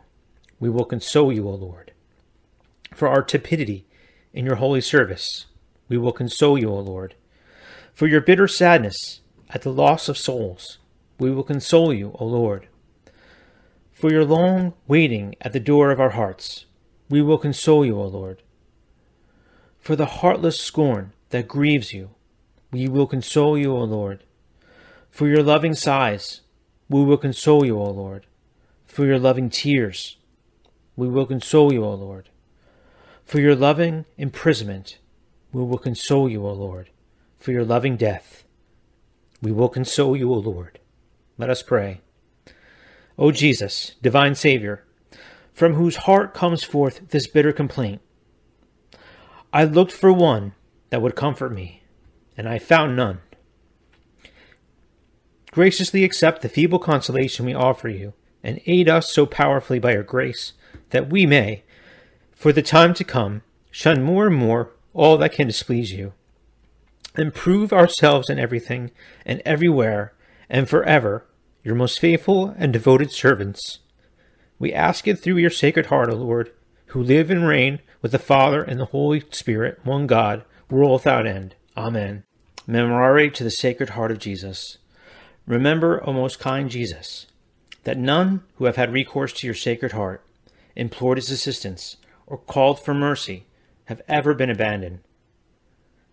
we 0.59 0.71
will 0.71 0.87
console 0.87 1.31
you, 1.31 1.47
O 1.47 1.55
Lord 1.55 1.89
for 2.99 3.09
our 3.09 3.23
tepidity 3.23 3.87
in 4.33 4.45
your 4.45 4.57
holy 4.57 4.81
service. 4.81 5.47
We 5.89 5.97
will 5.97 6.13
console 6.13 6.59
you, 6.59 6.69
O 6.71 6.81
Lord. 6.81 7.15
For 7.95 8.09
your 8.09 8.21
bitter 8.21 8.49
sadness 8.49 9.21
at 9.51 9.63
the 9.63 9.73
loss 9.73 10.09
of 10.09 10.19
souls, 10.19 10.79
we 11.19 11.31
will 11.31 11.45
console 11.45 11.93
you, 11.93 12.17
O 12.19 12.27
Lord. 12.27 12.67
For 13.93 14.11
your 14.11 14.25
long 14.25 14.75
waiting 14.89 15.37
at 15.41 15.53
the 15.53 15.61
door 15.61 15.93
of 15.93 16.01
our 16.01 16.11
hearts, 16.11 16.67
we 17.09 17.23
will 17.23 17.39
console 17.39 17.87
you, 17.87 17.99
O 17.99 18.07
Lord. 18.07 18.43
For 19.81 19.95
the 19.95 20.07
heartless 20.07 20.61
scorn 20.61 21.13
that 21.31 21.49
grieves 21.49 21.93
you, 21.93 22.11
we 22.73 22.89
will 22.89 23.07
console 23.07 23.57
you, 23.57 23.73
O 23.75 23.85
Lord. 23.85 24.25
For 25.11 25.27
your 25.27 25.43
loving 25.43 25.75
sighs, 25.75 26.43
we 26.89 27.05
will 27.05 27.17
console 27.17 27.65
you, 27.65 27.79
O 27.79 27.91
Lord. 27.91 28.27
For 28.87 29.05
your 29.05 29.19
loving 29.19 29.51
tears, 29.51 30.17
we 30.97 31.09
will 31.09 31.27
console 31.27 31.73
you, 31.73 31.85
O 31.85 31.95
Lord. 31.95 32.31
For 33.25 33.41
your 33.41 33.55
loving 33.55 34.07
imprisonment, 34.17 34.99
we 35.53 35.63
will 35.63 35.79
console 35.79 36.29
you, 36.29 36.47
O 36.47 36.53
Lord. 36.53 36.91
For 37.39 37.53
your 37.53 37.65
loving 37.65 37.97
death, 37.97 38.45
we 39.41 39.53
will 39.53 39.69
console 39.69 40.17
you, 40.17 40.33
O 40.33 40.39
Lord. 40.39 40.79
Let 41.37 41.51
us 41.51 41.63
pray. 41.63 42.01
O 43.19 43.31
Jesus, 43.31 43.95
divine 44.03 44.35
Savior, 44.35 44.85
from 45.53 45.75
whose 45.75 45.97
heart 45.97 46.35
comes 46.35 46.65
forth 46.65 47.11
this 47.11 47.27
bitter 47.27 47.53
complaint, 47.53 48.01
I 49.53 49.65
looked 49.65 49.93
for 49.93 50.13
one 50.13 50.55
that 50.91 51.03
would 51.03 51.17
comfort 51.17 51.53
me, 51.53 51.83
and 52.37 52.49
I 52.49 52.59
found 52.59 52.97
none. 52.97 53.21
Graciously 55.51 56.05
accept 56.05 56.43
the 56.43 56.49
feeble 56.49 56.79
consolation 56.79 57.47
we 57.47 57.55
offer 57.55 57.89
you, 57.89 58.13
and 58.43 58.61
aid 58.67 58.89
us 58.89 59.13
so 59.13 59.27
powerfully 59.27 59.79
by 59.79 59.93
your 59.93 60.03
grace 60.03 60.53
that 60.91 61.11
we 61.11 61.27
may, 61.27 61.63
for 62.33 62.53
the 62.53 62.63
time 62.63 62.95
to 62.95 63.05
come, 63.05 63.43
shun 63.71 64.03
more 64.03 64.27
and 64.27 64.37
more 64.37 64.73
all 64.95 65.17
that 65.19 65.33
can 65.33 65.47
displease 65.47 65.93
you, 65.93 66.13
and 67.15 67.35
prove 67.35 67.73
ourselves 67.73 68.29
in 68.31 68.39
everything 68.39 68.91
and 69.25 69.43
everywhere 69.45 70.13
and 70.49 70.69
forever 70.69 71.27
your 71.63 71.75
most 71.75 71.99
faithful 71.99 72.55
and 72.57 72.73
devoted 72.73 73.13
servants. 73.13 73.81
We 74.59 74.73
ask 74.73 75.07
it 75.07 75.19
through 75.19 75.37
your 75.37 75.51
sacred 75.51 75.87
heart, 75.87 76.09
O 76.11 76.15
Lord, 76.15 76.53
who 76.87 77.03
live 77.03 77.31
and 77.31 77.47
reign 77.47 77.81
with 78.01 78.13
the 78.13 78.19
Father 78.19 78.63
and 78.63 78.81
the 78.81 78.87
Holy 78.87 79.23
Spirit, 79.31 79.81
one 79.85 80.07
God, 80.07 80.45
world 80.71 80.93
without 80.93 81.27
end. 81.27 81.55
Amen. 81.77 82.25
Memorare 82.67 83.33
to 83.35 83.45
the 83.45 83.51
Sacred 83.51 83.91
Heart 83.91 84.13
of 84.13 84.19
Jesus. 84.19 84.79
Remember, 85.49 86.07
O 86.07 86.13
most 86.13 86.39
kind 86.39 86.69
Jesus, 86.69 87.27
that 87.85 87.97
none 87.97 88.43
who 88.57 88.67
have 88.67 88.77
had 88.77 88.93
recourse 88.93 89.33
to 89.33 89.47
your 89.47 89.55
Sacred 89.55 89.93
Heart, 89.93 90.23
implored 90.77 91.17
his 91.17 91.31
assistance, 91.31 91.97
or 92.27 92.37
called 92.37 92.79
for 92.79 92.93
mercy 92.93 93.47
have 93.87 94.03
ever 94.09 94.35
been 94.35 94.51
abandoned. 94.51 95.01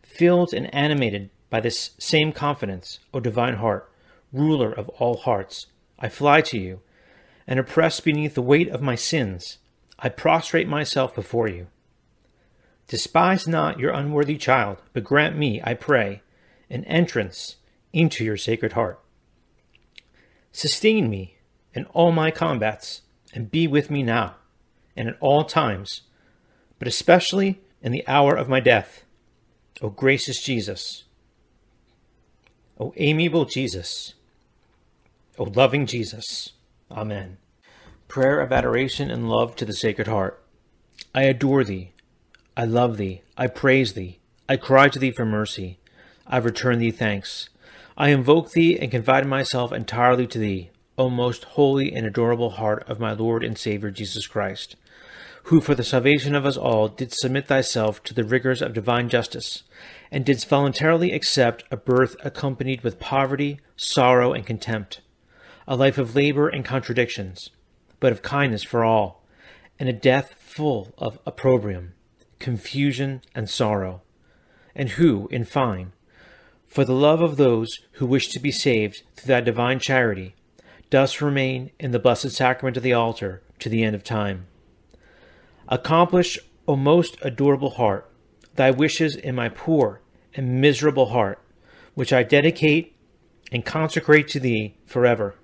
Filled 0.04 0.54
and 0.54 0.74
animated 0.74 1.32
by 1.50 1.60
this 1.60 1.92
same 2.00 2.32
confidence, 2.32 3.00
O 3.14 3.20
divine 3.20 3.56
heart, 3.56 3.92
ruler 4.32 4.72
of 4.72 4.88
all 4.88 5.18
hearts, 5.18 5.68
I 6.00 6.08
fly 6.08 6.40
to 6.40 6.58
you, 6.58 6.80
and 7.46 7.60
oppressed 7.60 8.06
beneath 8.06 8.36
the 8.36 8.42
weight 8.42 8.70
of 8.70 8.82
my 8.82 8.96
sins, 8.96 9.58
I 10.00 10.08
prostrate 10.08 10.70
myself 10.70 11.14
before 11.14 11.50
you. 11.50 11.68
Despise 12.88 13.50
not 13.50 13.80
your 13.80 13.92
unworthy 13.92 14.38
child, 14.38 14.78
but 14.94 15.04
grant 15.04 15.38
me, 15.38 15.62
I 15.62 15.74
pray, 15.74 16.22
an 16.70 16.86
entrance 16.86 17.58
into 17.92 18.24
your 18.24 18.38
sacred 18.38 18.72
heart. 18.72 19.02
Sustain 20.56 21.10
me 21.10 21.36
in 21.74 21.84
all 21.88 22.14
my 22.14 22.32
combats, 22.32 23.02
and 23.34 23.52
be 23.52 23.68
with 23.68 23.92
me 23.92 24.02
now 24.02 24.36
and 24.96 25.10
at 25.10 25.18
all 25.20 25.44
times, 25.44 26.04
but 26.80 26.88
especially 26.88 27.60
in 27.82 27.92
the 27.92 28.08
hour 28.08 28.38
of 28.38 28.48
my 28.48 28.62
death. 28.62 29.04
O 29.82 29.90
gracious 29.90 30.42
Jesus, 30.42 31.04
O 32.80 32.94
amiable 32.96 33.44
Jesus, 33.44 34.14
O 35.38 35.44
loving 35.44 35.86
Jesus. 35.86 36.54
Amen. 36.90 37.36
Prayer 38.08 38.40
of 38.40 38.54
adoration 38.54 39.12
and 39.12 39.28
love 39.28 39.58
to 39.58 39.66
the 39.66 39.74
Sacred 39.74 40.08
Heart. 40.08 40.42
I 41.14 41.24
adore 41.24 41.66
thee. 41.66 41.92
I 42.56 42.64
love 42.64 42.96
thee. 42.96 43.24
I 43.36 43.48
praise 43.48 43.92
thee. 43.92 44.20
I 44.48 44.56
cry 44.56 44.88
to 44.88 45.00
thee 45.00 45.12
for 45.12 45.26
mercy. 45.26 45.80
I 46.26 46.38
return 46.38 46.80
thee 46.80 46.92
thanks. 46.92 47.50
I 47.98 48.10
invoke 48.10 48.52
thee 48.52 48.78
and 48.78 48.92
confide 48.92 49.26
myself 49.26 49.72
entirely 49.72 50.28
to 50.28 50.40
thee, 50.40 50.72
O 50.98 51.10
most 51.10 51.44
holy 51.44 51.94
and 51.94 52.06
adorable 52.06 52.52
heart 52.52 52.84
of 52.88 53.00
my 53.00 53.14
Lord 53.14 53.44
and 53.44 53.58
Saviour 53.58 53.92
Jesus 53.92 54.28
Christ 54.28 54.76
who 55.46 55.62
for 55.62 55.76
the 55.76 55.84
salvation 55.84 56.34
of 56.34 56.44
us 56.44 56.58
all 56.58 56.88
didst 56.88 57.20
submit 57.20 57.46
thyself 57.46 58.02
to 58.02 58.16
the 58.16 58.24
rigors 58.24 58.64
of 58.64 58.74
divine 58.74 59.08
justice, 59.08 59.62
and 60.10 60.26
didst 60.26 60.50
voluntarily 60.50 61.12
accept 61.12 61.64
a 61.70 61.78
birth 61.78 62.16
accompanied 62.24 62.82
with 62.82 63.00
poverty, 63.00 63.60
sorrow, 63.78 64.34
and 64.34 64.48
contempt, 64.48 65.02
a 65.68 65.76
life 65.76 66.00
of 66.00 66.16
labor 66.16 66.48
and 66.48 66.66
contradictions, 66.66 67.52
but 68.00 68.12
of 68.12 68.24
kindness 68.24 68.64
for 68.64 68.84
all, 68.84 69.24
and 69.78 69.88
a 69.88 69.94
death 69.94 70.34
full 70.40 70.96
of 70.98 71.20
opprobrium, 71.28 71.94
confusion, 72.40 73.22
and 73.36 73.48
sorrow, 73.48 74.02
and 74.76 74.90
who, 74.92 75.28
in 75.28 75.46
fine, 75.46 75.92
for 76.76 76.84
the 76.84 76.94
love 76.94 77.22
of 77.22 77.38
those 77.38 77.80
who 77.94 78.06
wish 78.06 78.28
to 78.28 78.38
be 78.38 78.52
saved 78.52 79.02
through 79.16 79.34
thy 79.34 79.40
divine 79.40 79.80
charity, 79.80 80.36
dost 80.90 81.22
remain 81.22 81.72
in 81.80 81.92
the 81.92 82.00
blessed 82.00 82.32
sacrament 82.32 82.76
of 82.76 82.84
the 82.84 82.92
altar 82.92 83.42
to 83.60 83.70
the 83.70 83.82
end 83.82 83.96
of 83.96 84.04
time. 84.04 84.46
Accomplish, 85.70 86.38
O 86.68 86.76
most 86.76 87.16
adorable 87.22 87.70
heart, 87.70 88.12
thy 88.56 88.72
wishes 88.72 89.16
in 89.16 89.36
my 89.36 89.48
poor 89.48 90.02
and 90.34 90.60
miserable 90.60 91.12
heart, 91.12 91.40
which 91.94 92.12
I 92.12 92.24
dedicate 92.24 92.98
and 93.54 93.64
consecrate 93.64 94.28
to 94.28 94.42
thee 94.42 94.76
forever. 94.86 95.36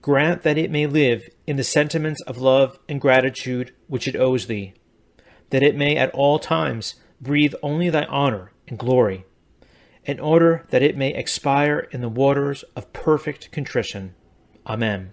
Grant 0.00 0.42
that 0.42 0.58
it 0.58 0.72
may 0.72 0.86
live 0.88 1.28
in 1.46 1.54
the 1.54 1.62
sentiments 1.62 2.20
of 2.22 2.38
love 2.38 2.80
and 2.88 3.00
gratitude 3.00 3.72
which 3.86 4.08
it 4.08 4.16
owes 4.16 4.48
thee, 4.48 4.74
that 5.50 5.62
it 5.62 5.76
may 5.76 5.94
at 5.94 6.10
all 6.10 6.40
times 6.40 6.96
breathe 7.20 7.54
only 7.62 7.90
thy 7.90 8.06
honor 8.06 8.50
and 8.66 8.76
glory, 8.76 9.24
in 10.04 10.18
order 10.18 10.66
that 10.70 10.82
it 10.82 10.96
may 10.96 11.14
expire 11.14 11.88
in 11.90 12.00
the 12.00 12.08
waters 12.08 12.64
of 12.74 12.92
perfect 12.92 13.52
contrition. 13.52 14.14
Amen. 14.66 15.12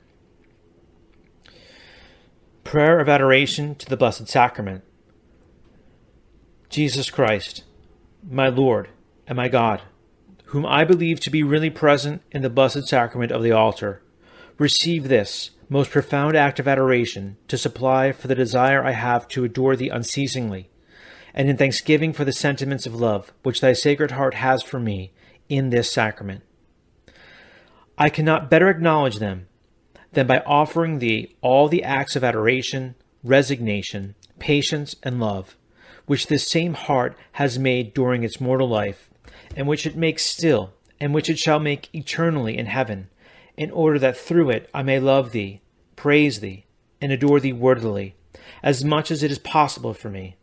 Prayer 2.64 3.00
of 3.00 3.10
Adoration 3.10 3.76
to 3.76 3.86
the 3.88 3.98
Blessed 3.98 4.28
Sacrament. 4.28 4.84
Jesus 6.70 7.10
Christ, 7.10 7.64
my 8.30 8.48
Lord 8.48 8.90
and 9.28 9.36
my 9.36 9.48
God, 9.48 9.82
whom 10.46 10.66
I 10.66 10.84
believe 10.84 11.20
to 11.22 11.30
be 11.30 11.44
really 11.44 11.70
present 11.70 12.22
in 12.32 12.42
the 12.42 12.50
Blessed 12.50 12.88
Sacrament 12.88 13.32
of 13.32 13.44
the 13.44 13.52
altar, 13.52 14.04
receive 14.58 15.08
this 15.08 15.52
most 15.70 15.92
profound 15.92 16.36
act 16.36 16.60
of 16.60 16.68
adoration 16.68 17.38
to 17.48 17.58
supply 17.58 18.12
for 18.12 18.28
the 18.28 18.36
desire 18.36 18.84
I 18.84 18.92
have 18.92 19.28
to 19.30 19.44
adore 19.44 19.76
thee 19.76 19.90
unceasingly, 19.90 20.70
and 21.34 21.50
in 21.50 21.58
thanksgiving 21.58 22.14
for 22.14 22.26
the 22.26 22.34
sentiments 22.34 22.86
of 22.86 22.96
love 22.96 23.32
which 23.44 23.62
thy 23.62 23.74
Sacred 23.74 24.12
Heart 24.12 24.36
has 24.36 24.64
for 24.64 24.80
me 24.80 25.12
in 25.48 25.70
this 25.70 25.92
sacrament. 25.92 26.44
I 27.98 28.10
cannot 28.10 28.50
better 28.50 28.70
acknowledge 28.70 29.18
them 29.18 29.48
than 30.14 30.26
by 30.26 30.40
offering 30.40 31.00
thee 31.00 31.36
all 31.42 31.68
the 31.68 31.84
acts 31.84 32.16
of 32.16 32.24
adoration, 32.24 32.96
resignation, 33.24 34.16
patience, 34.40 34.96
and 35.04 35.20
love, 35.20 35.56
which 36.06 36.28
this 36.28 36.50
same 36.50 36.74
heart 36.74 37.16
has 37.34 37.60
made 37.60 37.94
during 37.94 38.24
its 38.24 38.42
mortal 38.42 38.68
life, 38.68 39.10
and 39.56 39.68
which 39.68 39.86
it 39.86 39.96
makes 39.96 40.26
still, 40.26 40.74
and 41.00 41.14
which 41.14 41.30
it 41.30 41.38
shall 41.38 41.60
make 41.60 41.94
eternally 41.94 42.58
in 42.58 42.66
heaven, 42.66 43.10
in 43.56 43.70
order 43.72 44.00
that 44.00 44.18
through 44.18 44.50
it 44.50 44.70
I 44.74 44.82
may 44.82 45.00
love 45.00 45.32
thee, 45.32 45.62
praise 45.96 46.40
thee, 46.40 46.66
and 47.02 47.12
adore 47.12 47.40
thee 47.40 47.54
worthily, 47.54 48.16
as 48.64 48.84
much 48.84 49.12
as 49.12 49.22
it 49.22 49.32
is 49.32 49.40
possible 49.40 49.94
for 49.94 50.10
me. 50.10 50.38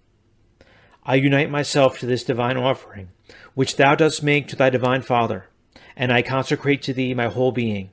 I 1.09 1.14
unite 1.14 1.51
myself 1.51 2.01
to 2.01 2.07
this 2.07 2.25
divine 2.25 2.57
offering, 2.57 3.11
which 3.55 3.77
thou 3.77 3.95
dost 3.95 4.25
make 4.25 4.49
to 4.49 4.57
thy 4.57 4.71
divine 4.71 5.03
Father, 5.03 5.49
and 5.97 6.12
I 6.12 6.21
consecrate 6.21 6.83
to 6.83 6.92
thee 6.92 7.14
my 7.14 7.29
whole 7.29 7.53
being, 7.53 7.90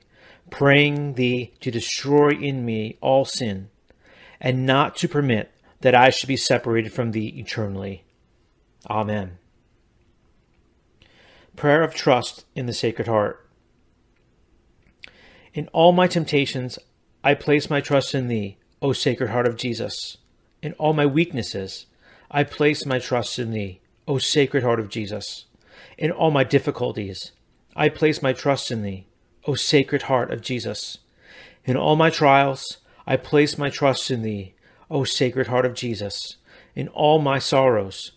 praying 0.50 1.14
thee 1.14 1.52
to 1.60 1.70
destroy 1.70 2.30
in 2.30 2.64
me 2.64 2.98
all 3.00 3.24
sin, 3.24 3.70
and 4.40 4.66
not 4.66 4.96
to 4.96 5.08
permit 5.08 5.52
that 5.80 5.94
I 5.94 6.10
should 6.10 6.26
be 6.26 6.36
separated 6.36 6.92
from 6.92 7.12
thee 7.12 7.28
eternally. 7.38 8.02
Amen. 8.90 9.38
Prayer 11.54 11.82
of 11.82 11.94
Trust 11.94 12.44
in 12.56 12.66
the 12.66 12.72
Sacred 12.72 13.06
Heart. 13.06 13.48
In 15.54 15.68
all 15.68 15.92
my 15.92 16.08
temptations, 16.08 16.80
I 17.22 17.34
place 17.34 17.70
my 17.70 17.80
trust 17.80 18.12
in 18.12 18.26
thee, 18.26 18.58
O 18.82 18.92
Sacred 18.92 19.30
Heart 19.30 19.46
of 19.46 19.56
Jesus. 19.56 20.16
In 20.62 20.72
all 20.74 20.92
my 20.92 21.06
weaknesses, 21.06 21.86
I 22.30 22.44
place 22.44 22.84
my 22.84 22.98
trust 22.98 23.38
in 23.38 23.50
thee, 23.50 23.80
O 24.08 24.18
Sacred 24.18 24.62
Heart 24.62 24.80
of 24.80 24.88
Jesus. 24.88 25.46
In 25.98 26.10
all 26.10 26.30
my 26.30 26.44
difficulties, 26.44 27.32
I 27.76 27.88
place 27.88 28.22
my 28.22 28.32
trust 28.32 28.70
in 28.70 28.82
thee, 28.82 29.06
O 29.46 29.54
Sacred 29.54 30.02
Heart 30.02 30.32
of 30.32 30.40
Jesus. 30.40 30.98
In 31.64 31.76
all 31.76 31.96
my 31.96 32.10
trials, 32.10 32.78
I 33.06 33.16
place 33.16 33.56
my 33.56 33.70
trust 33.70 34.10
in 34.10 34.22
Thee, 34.22 34.54
O 34.90 35.04
Sacred 35.04 35.46
Heart 35.46 35.64
of 35.64 35.74
Jesus. 35.74 36.36
In 36.74 36.88
all 36.88 37.20
my 37.20 37.38
sorrows, 37.38 38.12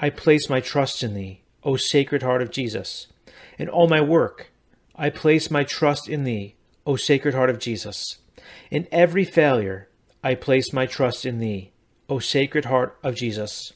I 0.00 0.10
place 0.10 0.48
my 0.48 0.60
trust 0.60 1.02
in 1.02 1.14
Thee, 1.14 1.42
O 1.62 1.76
Sacred 1.76 2.22
Heart 2.22 2.42
of 2.42 2.50
Jesus. 2.50 3.06
In 3.58 3.68
all 3.68 3.88
my 3.88 4.00
work, 4.00 4.50
I 4.96 5.10
place 5.10 5.50
my 5.50 5.62
trust 5.62 6.08
in 6.08 6.24
Thee, 6.24 6.56
O 6.84 6.96
Sacred 6.96 7.34
Heart 7.34 7.50
of 7.50 7.58
Jesus. 7.58 8.18
In 8.70 8.88
every 8.90 9.24
failure, 9.24 9.88
I 10.22 10.34
place 10.34 10.72
my 10.72 10.86
trust 10.86 11.24
in 11.24 11.38
Thee, 11.38 11.72
O 12.10 12.18
Sacred 12.18 12.64
Heart 12.64 12.98
of 13.04 13.14
Jesus. 13.14 13.72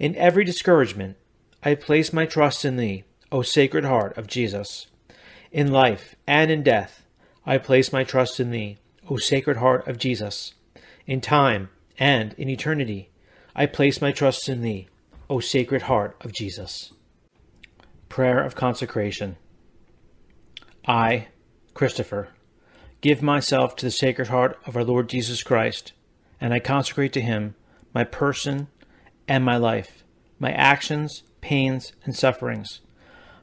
In 0.00 0.16
every 0.16 0.44
discouragement, 0.44 1.18
I 1.62 1.74
place 1.74 2.10
my 2.10 2.24
trust 2.24 2.64
in 2.64 2.76
Thee, 2.76 3.04
O 3.30 3.42
Sacred 3.42 3.84
Heart 3.84 4.16
of 4.16 4.26
Jesus. 4.26 4.86
In 5.52 5.70
life 5.70 6.16
and 6.26 6.50
in 6.50 6.62
death, 6.62 7.04
I 7.44 7.58
place 7.58 7.92
my 7.92 8.02
trust 8.02 8.40
in 8.40 8.50
Thee, 8.50 8.78
O 9.10 9.18
Sacred 9.18 9.58
Heart 9.58 9.86
of 9.86 9.98
Jesus. 9.98 10.54
In 11.06 11.20
time 11.20 11.68
and 11.98 12.32
in 12.38 12.48
eternity, 12.48 13.10
I 13.54 13.66
place 13.66 14.00
my 14.00 14.10
trust 14.10 14.48
in 14.48 14.62
Thee, 14.62 14.88
O 15.28 15.40
Sacred 15.40 15.82
Heart 15.82 16.16
of 16.24 16.32
Jesus. 16.32 16.94
Prayer 18.08 18.42
of 18.42 18.54
Consecration. 18.54 19.36
I, 20.86 21.28
Christopher, 21.74 22.28
give 23.02 23.20
myself 23.20 23.76
to 23.76 23.84
the 23.84 23.90
Sacred 23.90 24.28
Heart 24.28 24.58
of 24.64 24.76
our 24.78 24.84
Lord 24.84 25.10
Jesus 25.10 25.42
Christ, 25.42 25.92
and 26.40 26.54
I 26.54 26.58
consecrate 26.58 27.12
to 27.12 27.20
Him 27.20 27.54
my 27.96 28.04
person 28.04 28.68
and 29.26 29.42
my 29.42 29.56
life, 29.56 30.04
my 30.38 30.52
actions, 30.52 31.22
pains, 31.40 31.92
and 32.04 32.14
sufferings, 32.14 32.82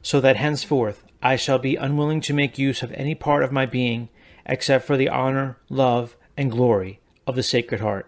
so 0.04 0.22
that 0.22 0.36
henceforth 0.36 1.04
I 1.24 1.38
shall 1.38 1.58
be 1.58 1.76
unwilling 1.76 2.22
to 2.22 2.36
make 2.36 2.60
use 2.60 2.84
of 2.84 2.92
any 2.92 3.16
part 3.16 3.42
of 3.42 3.52
my 3.52 3.66
being 3.66 4.10
except 4.46 4.86
for 4.86 4.96
the 4.96 5.10
honor, 5.10 5.58
love, 5.70 6.16
and 6.38 6.52
glory 6.52 7.00
of 7.26 7.36
the 7.36 7.42
Sacred 7.42 7.82
Heart. 7.82 8.08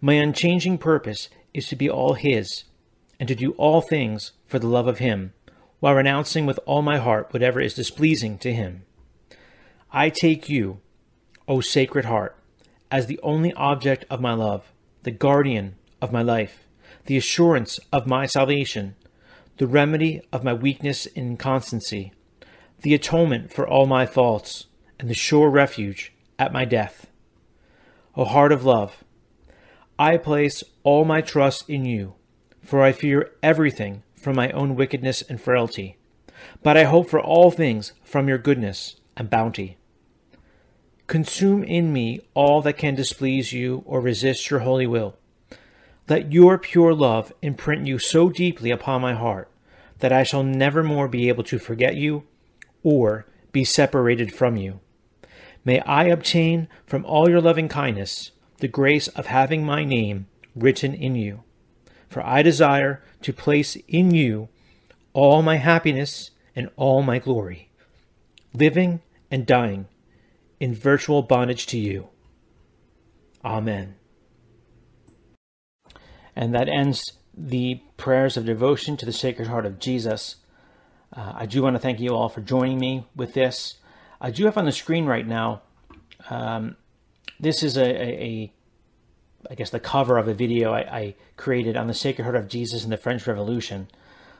My 0.00 0.14
unchanging 0.14 0.78
purpose 0.78 1.28
is 1.54 1.68
to 1.68 1.76
be 1.76 1.88
all 1.88 2.14
His, 2.14 2.64
and 3.20 3.28
to 3.28 3.36
do 3.36 3.52
all 3.52 3.80
things 3.80 4.32
for 4.48 4.58
the 4.58 4.66
love 4.66 4.88
of 4.88 4.98
Him, 4.98 5.32
while 5.78 5.94
renouncing 5.94 6.44
with 6.44 6.58
all 6.66 6.82
my 6.82 6.98
heart 6.98 7.32
whatever 7.32 7.60
is 7.60 7.72
displeasing 7.72 8.36
to 8.38 8.52
him. 8.52 8.82
I 9.92 10.10
take 10.10 10.48
you, 10.48 10.80
O 11.46 11.60
Sacred 11.60 12.06
Heart, 12.06 12.36
as 12.90 13.06
the 13.06 13.20
only 13.22 13.52
object 13.52 14.04
of 14.10 14.20
my 14.20 14.34
love, 14.34 14.72
the 15.06 15.12
guardian 15.12 15.76
of 16.02 16.10
my 16.10 16.20
life, 16.20 16.64
the 17.04 17.16
assurance 17.16 17.78
of 17.92 18.08
my 18.08 18.26
salvation, 18.26 18.96
the 19.58 19.66
remedy 19.66 20.20
of 20.32 20.42
my 20.42 20.52
weakness 20.52 21.06
and 21.14 21.28
inconstancy, 21.28 22.12
the 22.82 22.92
atonement 22.92 23.52
for 23.52 23.68
all 23.68 23.86
my 23.86 24.04
faults, 24.04 24.66
and 24.98 25.08
the 25.08 25.14
sure 25.14 25.48
refuge 25.48 26.12
at 26.40 26.52
my 26.52 26.64
death. 26.64 27.06
O 28.16 28.24
heart 28.24 28.50
of 28.50 28.64
love, 28.64 29.04
I 29.96 30.16
place 30.16 30.64
all 30.82 31.04
my 31.04 31.20
trust 31.20 31.70
in 31.70 31.84
you, 31.84 32.14
for 32.64 32.82
I 32.82 32.90
fear 32.90 33.30
everything 33.44 34.02
from 34.16 34.34
my 34.34 34.50
own 34.50 34.74
wickedness 34.74 35.22
and 35.22 35.40
frailty, 35.40 35.98
but 36.64 36.76
I 36.76 36.82
hope 36.82 37.08
for 37.08 37.20
all 37.20 37.52
things 37.52 37.92
from 38.02 38.26
your 38.26 38.38
goodness 38.38 38.96
and 39.16 39.30
bounty. 39.30 39.78
Consume 41.06 41.62
in 41.62 41.92
me 41.92 42.20
all 42.34 42.60
that 42.62 42.78
can 42.78 42.96
displease 42.96 43.52
you 43.52 43.82
or 43.86 44.00
resist 44.00 44.50
your 44.50 44.60
holy 44.60 44.86
will. 44.86 45.16
Let 46.08 46.32
your 46.32 46.58
pure 46.58 46.94
love 46.94 47.32
imprint 47.42 47.86
you 47.86 47.98
so 47.98 48.28
deeply 48.28 48.70
upon 48.70 49.02
my 49.02 49.14
heart 49.14 49.48
that 50.00 50.12
I 50.12 50.24
shall 50.24 50.42
never 50.42 50.82
more 50.82 51.08
be 51.08 51.28
able 51.28 51.44
to 51.44 51.58
forget 51.58 51.96
you 51.96 52.24
or 52.82 53.26
be 53.52 53.64
separated 53.64 54.32
from 54.32 54.56
you. 54.56 54.80
May 55.64 55.80
I 55.80 56.04
obtain 56.04 56.68
from 56.86 57.04
all 57.04 57.28
your 57.28 57.40
loving 57.40 57.68
kindness 57.68 58.32
the 58.58 58.68
grace 58.68 59.08
of 59.08 59.26
having 59.26 59.64
my 59.64 59.84
name 59.84 60.26
written 60.54 60.94
in 60.94 61.14
you. 61.14 61.42
For 62.08 62.24
I 62.24 62.42
desire 62.42 63.02
to 63.22 63.32
place 63.32 63.76
in 63.88 64.12
you 64.12 64.48
all 65.12 65.42
my 65.42 65.56
happiness 65.56 66.30
and 66.54 66.70
all 66.76 67.02
my 67.02 67.18
glory, 67.18 67.70
living 68.52 69.02
and 69.30 69.46
dying 69.46 69.86
in 70.60 70.74
virtual 70.74 71.22
bondage 71.22 71.66
to 71.66 71.78
you. 71.78 72.08
Amen. 73.44 73.94
And 76.34 76.54
that 76.54 76.68
ends 76.68 77.12
the 77.36 77.80
prayers 77.96 78.36
of 78.36 78.44
devotion 78.44 78.96
to 78.96 79.06
the 79.06 79.12
Sacred 79.12 79.48
Heart 79.48 79.66
of 79.66 79.78
Jesus. 79.78 80.36
Uh, 81.14 81.32
I 81.34 81.46
do 81.46 81.62
want 81.62 81.76
to 81.76 81.80
thank 81.80 82.00
you 82.00 82.10
all 82.10 82.28
for 82.28 82.40
joining 82.40 82.78
me 82.78 83.06
with 83.14 83.34
this. 83.34 83.74
I 84.20 84.30
do 84.30 84.44
have 84.46 84.56
on 84.56 84.64
the 84.64 84.72
screen 84.72 85.06
right 85.06 85.26
now. 85.26 85.62
Um, 86.30 86.76
this 87.38 87.62
is 87.62 87.76
a, 87.76 87.84
a, 87.84 88.22
a, 88.22 88.52
I 89.50 89.54
guess, 89.54 89.70
the 89.70 89.80
cover 89.80 90.16
of 90.18 90.28
a 90.28 90.34
video 90.34 90.72
I, 90.72 90.80
I, 90.80 91.14
created 91.36 91.76
on 91.76 91.86
the 91.86 91.94
Sacred 91.94 92.24
Heart 92.24 92.36
of 92.36 92.48
Jesus 92.48 92.84
in 92.84 92.90
the 92.90 92.96
French 92.96 93.26
Revolution. 93.26 93.88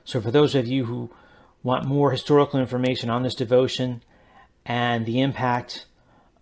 So, 0.04 0.20
for 0.20 0.30
those 0.30 0.54
of 0.54 0.66
you 0.66 0.86
who 0.86 1.10
want 1.62 1.84
more 1.84 2.10
historical 2.10 2.58
information 2.58 3.10
on 3.10 3.22
this 3.22 3.34
devotion 3.34 4.02
and 4.64 5.04
the 5.04 5.20
impact 5.20 5.86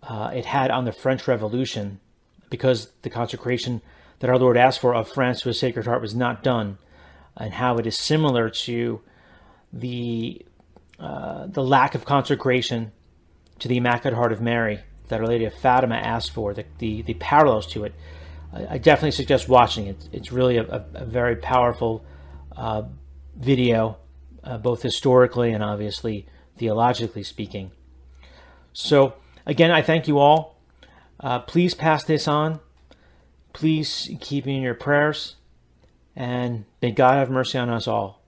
uh, 0.07 0.31
it 0.33 0.45
had 0.45 0.71
on 0.71 0.85
the 0.85 0.91
French 0.91 1.27
Revolution, 1.27 1.99
because 2.49 2.91
the 3.01 3.09
consecration 3.09 3.81
that 4.19 4.29
our 4.29 4.37
Lord 4.37 4.57
asked 4.57 4.79
for 4.79 4.95
of 4.95 5.09
France 5.09 5.41
to 5.41 5.49
His 5.49 5.59
Sacred 5.59 5.85
Heart 5.85 6.01
was 6.01 6.15
not 6.15 6.43
done, 6.43 6.77
and 7.35 7.53
how 7.53 7.77
it 7.77 7.85
is 7.85 7.97
similar 7.97 8.49
to 8.49 9.01
the 9.73 10.45
uh, 10.99 11.47
the 11.47 11.61
lack 11.61 11.93
of 11.95 12.05
consecration 12.05 12.91
to 13.59 13.67
the 13.67 13.77
Immaculate 13.77 14.15
Heart 14.15 14.31
of 14.31 14.41
Mary 14.41 14.79
that 15.09 15.19
Our 15.19 15.27
Lady 15.27 15.45
of 15.45 15.53
Fatima 15.53 15.95
asked 15.95 16.31
for, 16.31 16.53
the, 16.53 16.65
the, 16.79 17.01
the 17.01 17.13
parallels 17.15 17.67
to 17.67 17.83
it. 17.83 17.93
I, 18.53 18.77
definitely 18.77 19.11
suggest 19.11 19.49
watching 19.49 19.87
it. 19.87 20.07
It's 20.13 20.31
really 20.31 20.57
a, 20.57 20.63
a, 20.63 20.85
a 20.93 21.05
very 21.05 21.35
powerful 21.35 22.05
uh, 22.55 22.83
video, 23.35 23.97
uh, 24.43 24.57
both 24.57 24.81
historically 24.81 25.51
and 25.51 25.61
obviously 25.61 26.25
theologically 26.57 27.23
speaking. 27.23 27.71
So, 28.71 29.15
again, 29.45 29.71
I 29.71 29.81
thank 29.81 30.07
you 30.07 30.19
all. 30.19 30.57
Uh, 31.19 31.39
please 31.39 31.73
pass 31.73 32.03
this 32.03 32.27
on. 32.27 32.59
Please 33.53 34.09
keep 34.19 34.45
me 34.45 34.57
in 34.57 34.61
your 34.61 34.73
prayers. 34.73 35.35
And 36.15 36.65
may 36.81 36.91
God 36.91 37.17
have 37.17 37.29
mercy 37.29 37.57
on 37.57 37.69
us 37.69 37.87
all. 37.87 38.24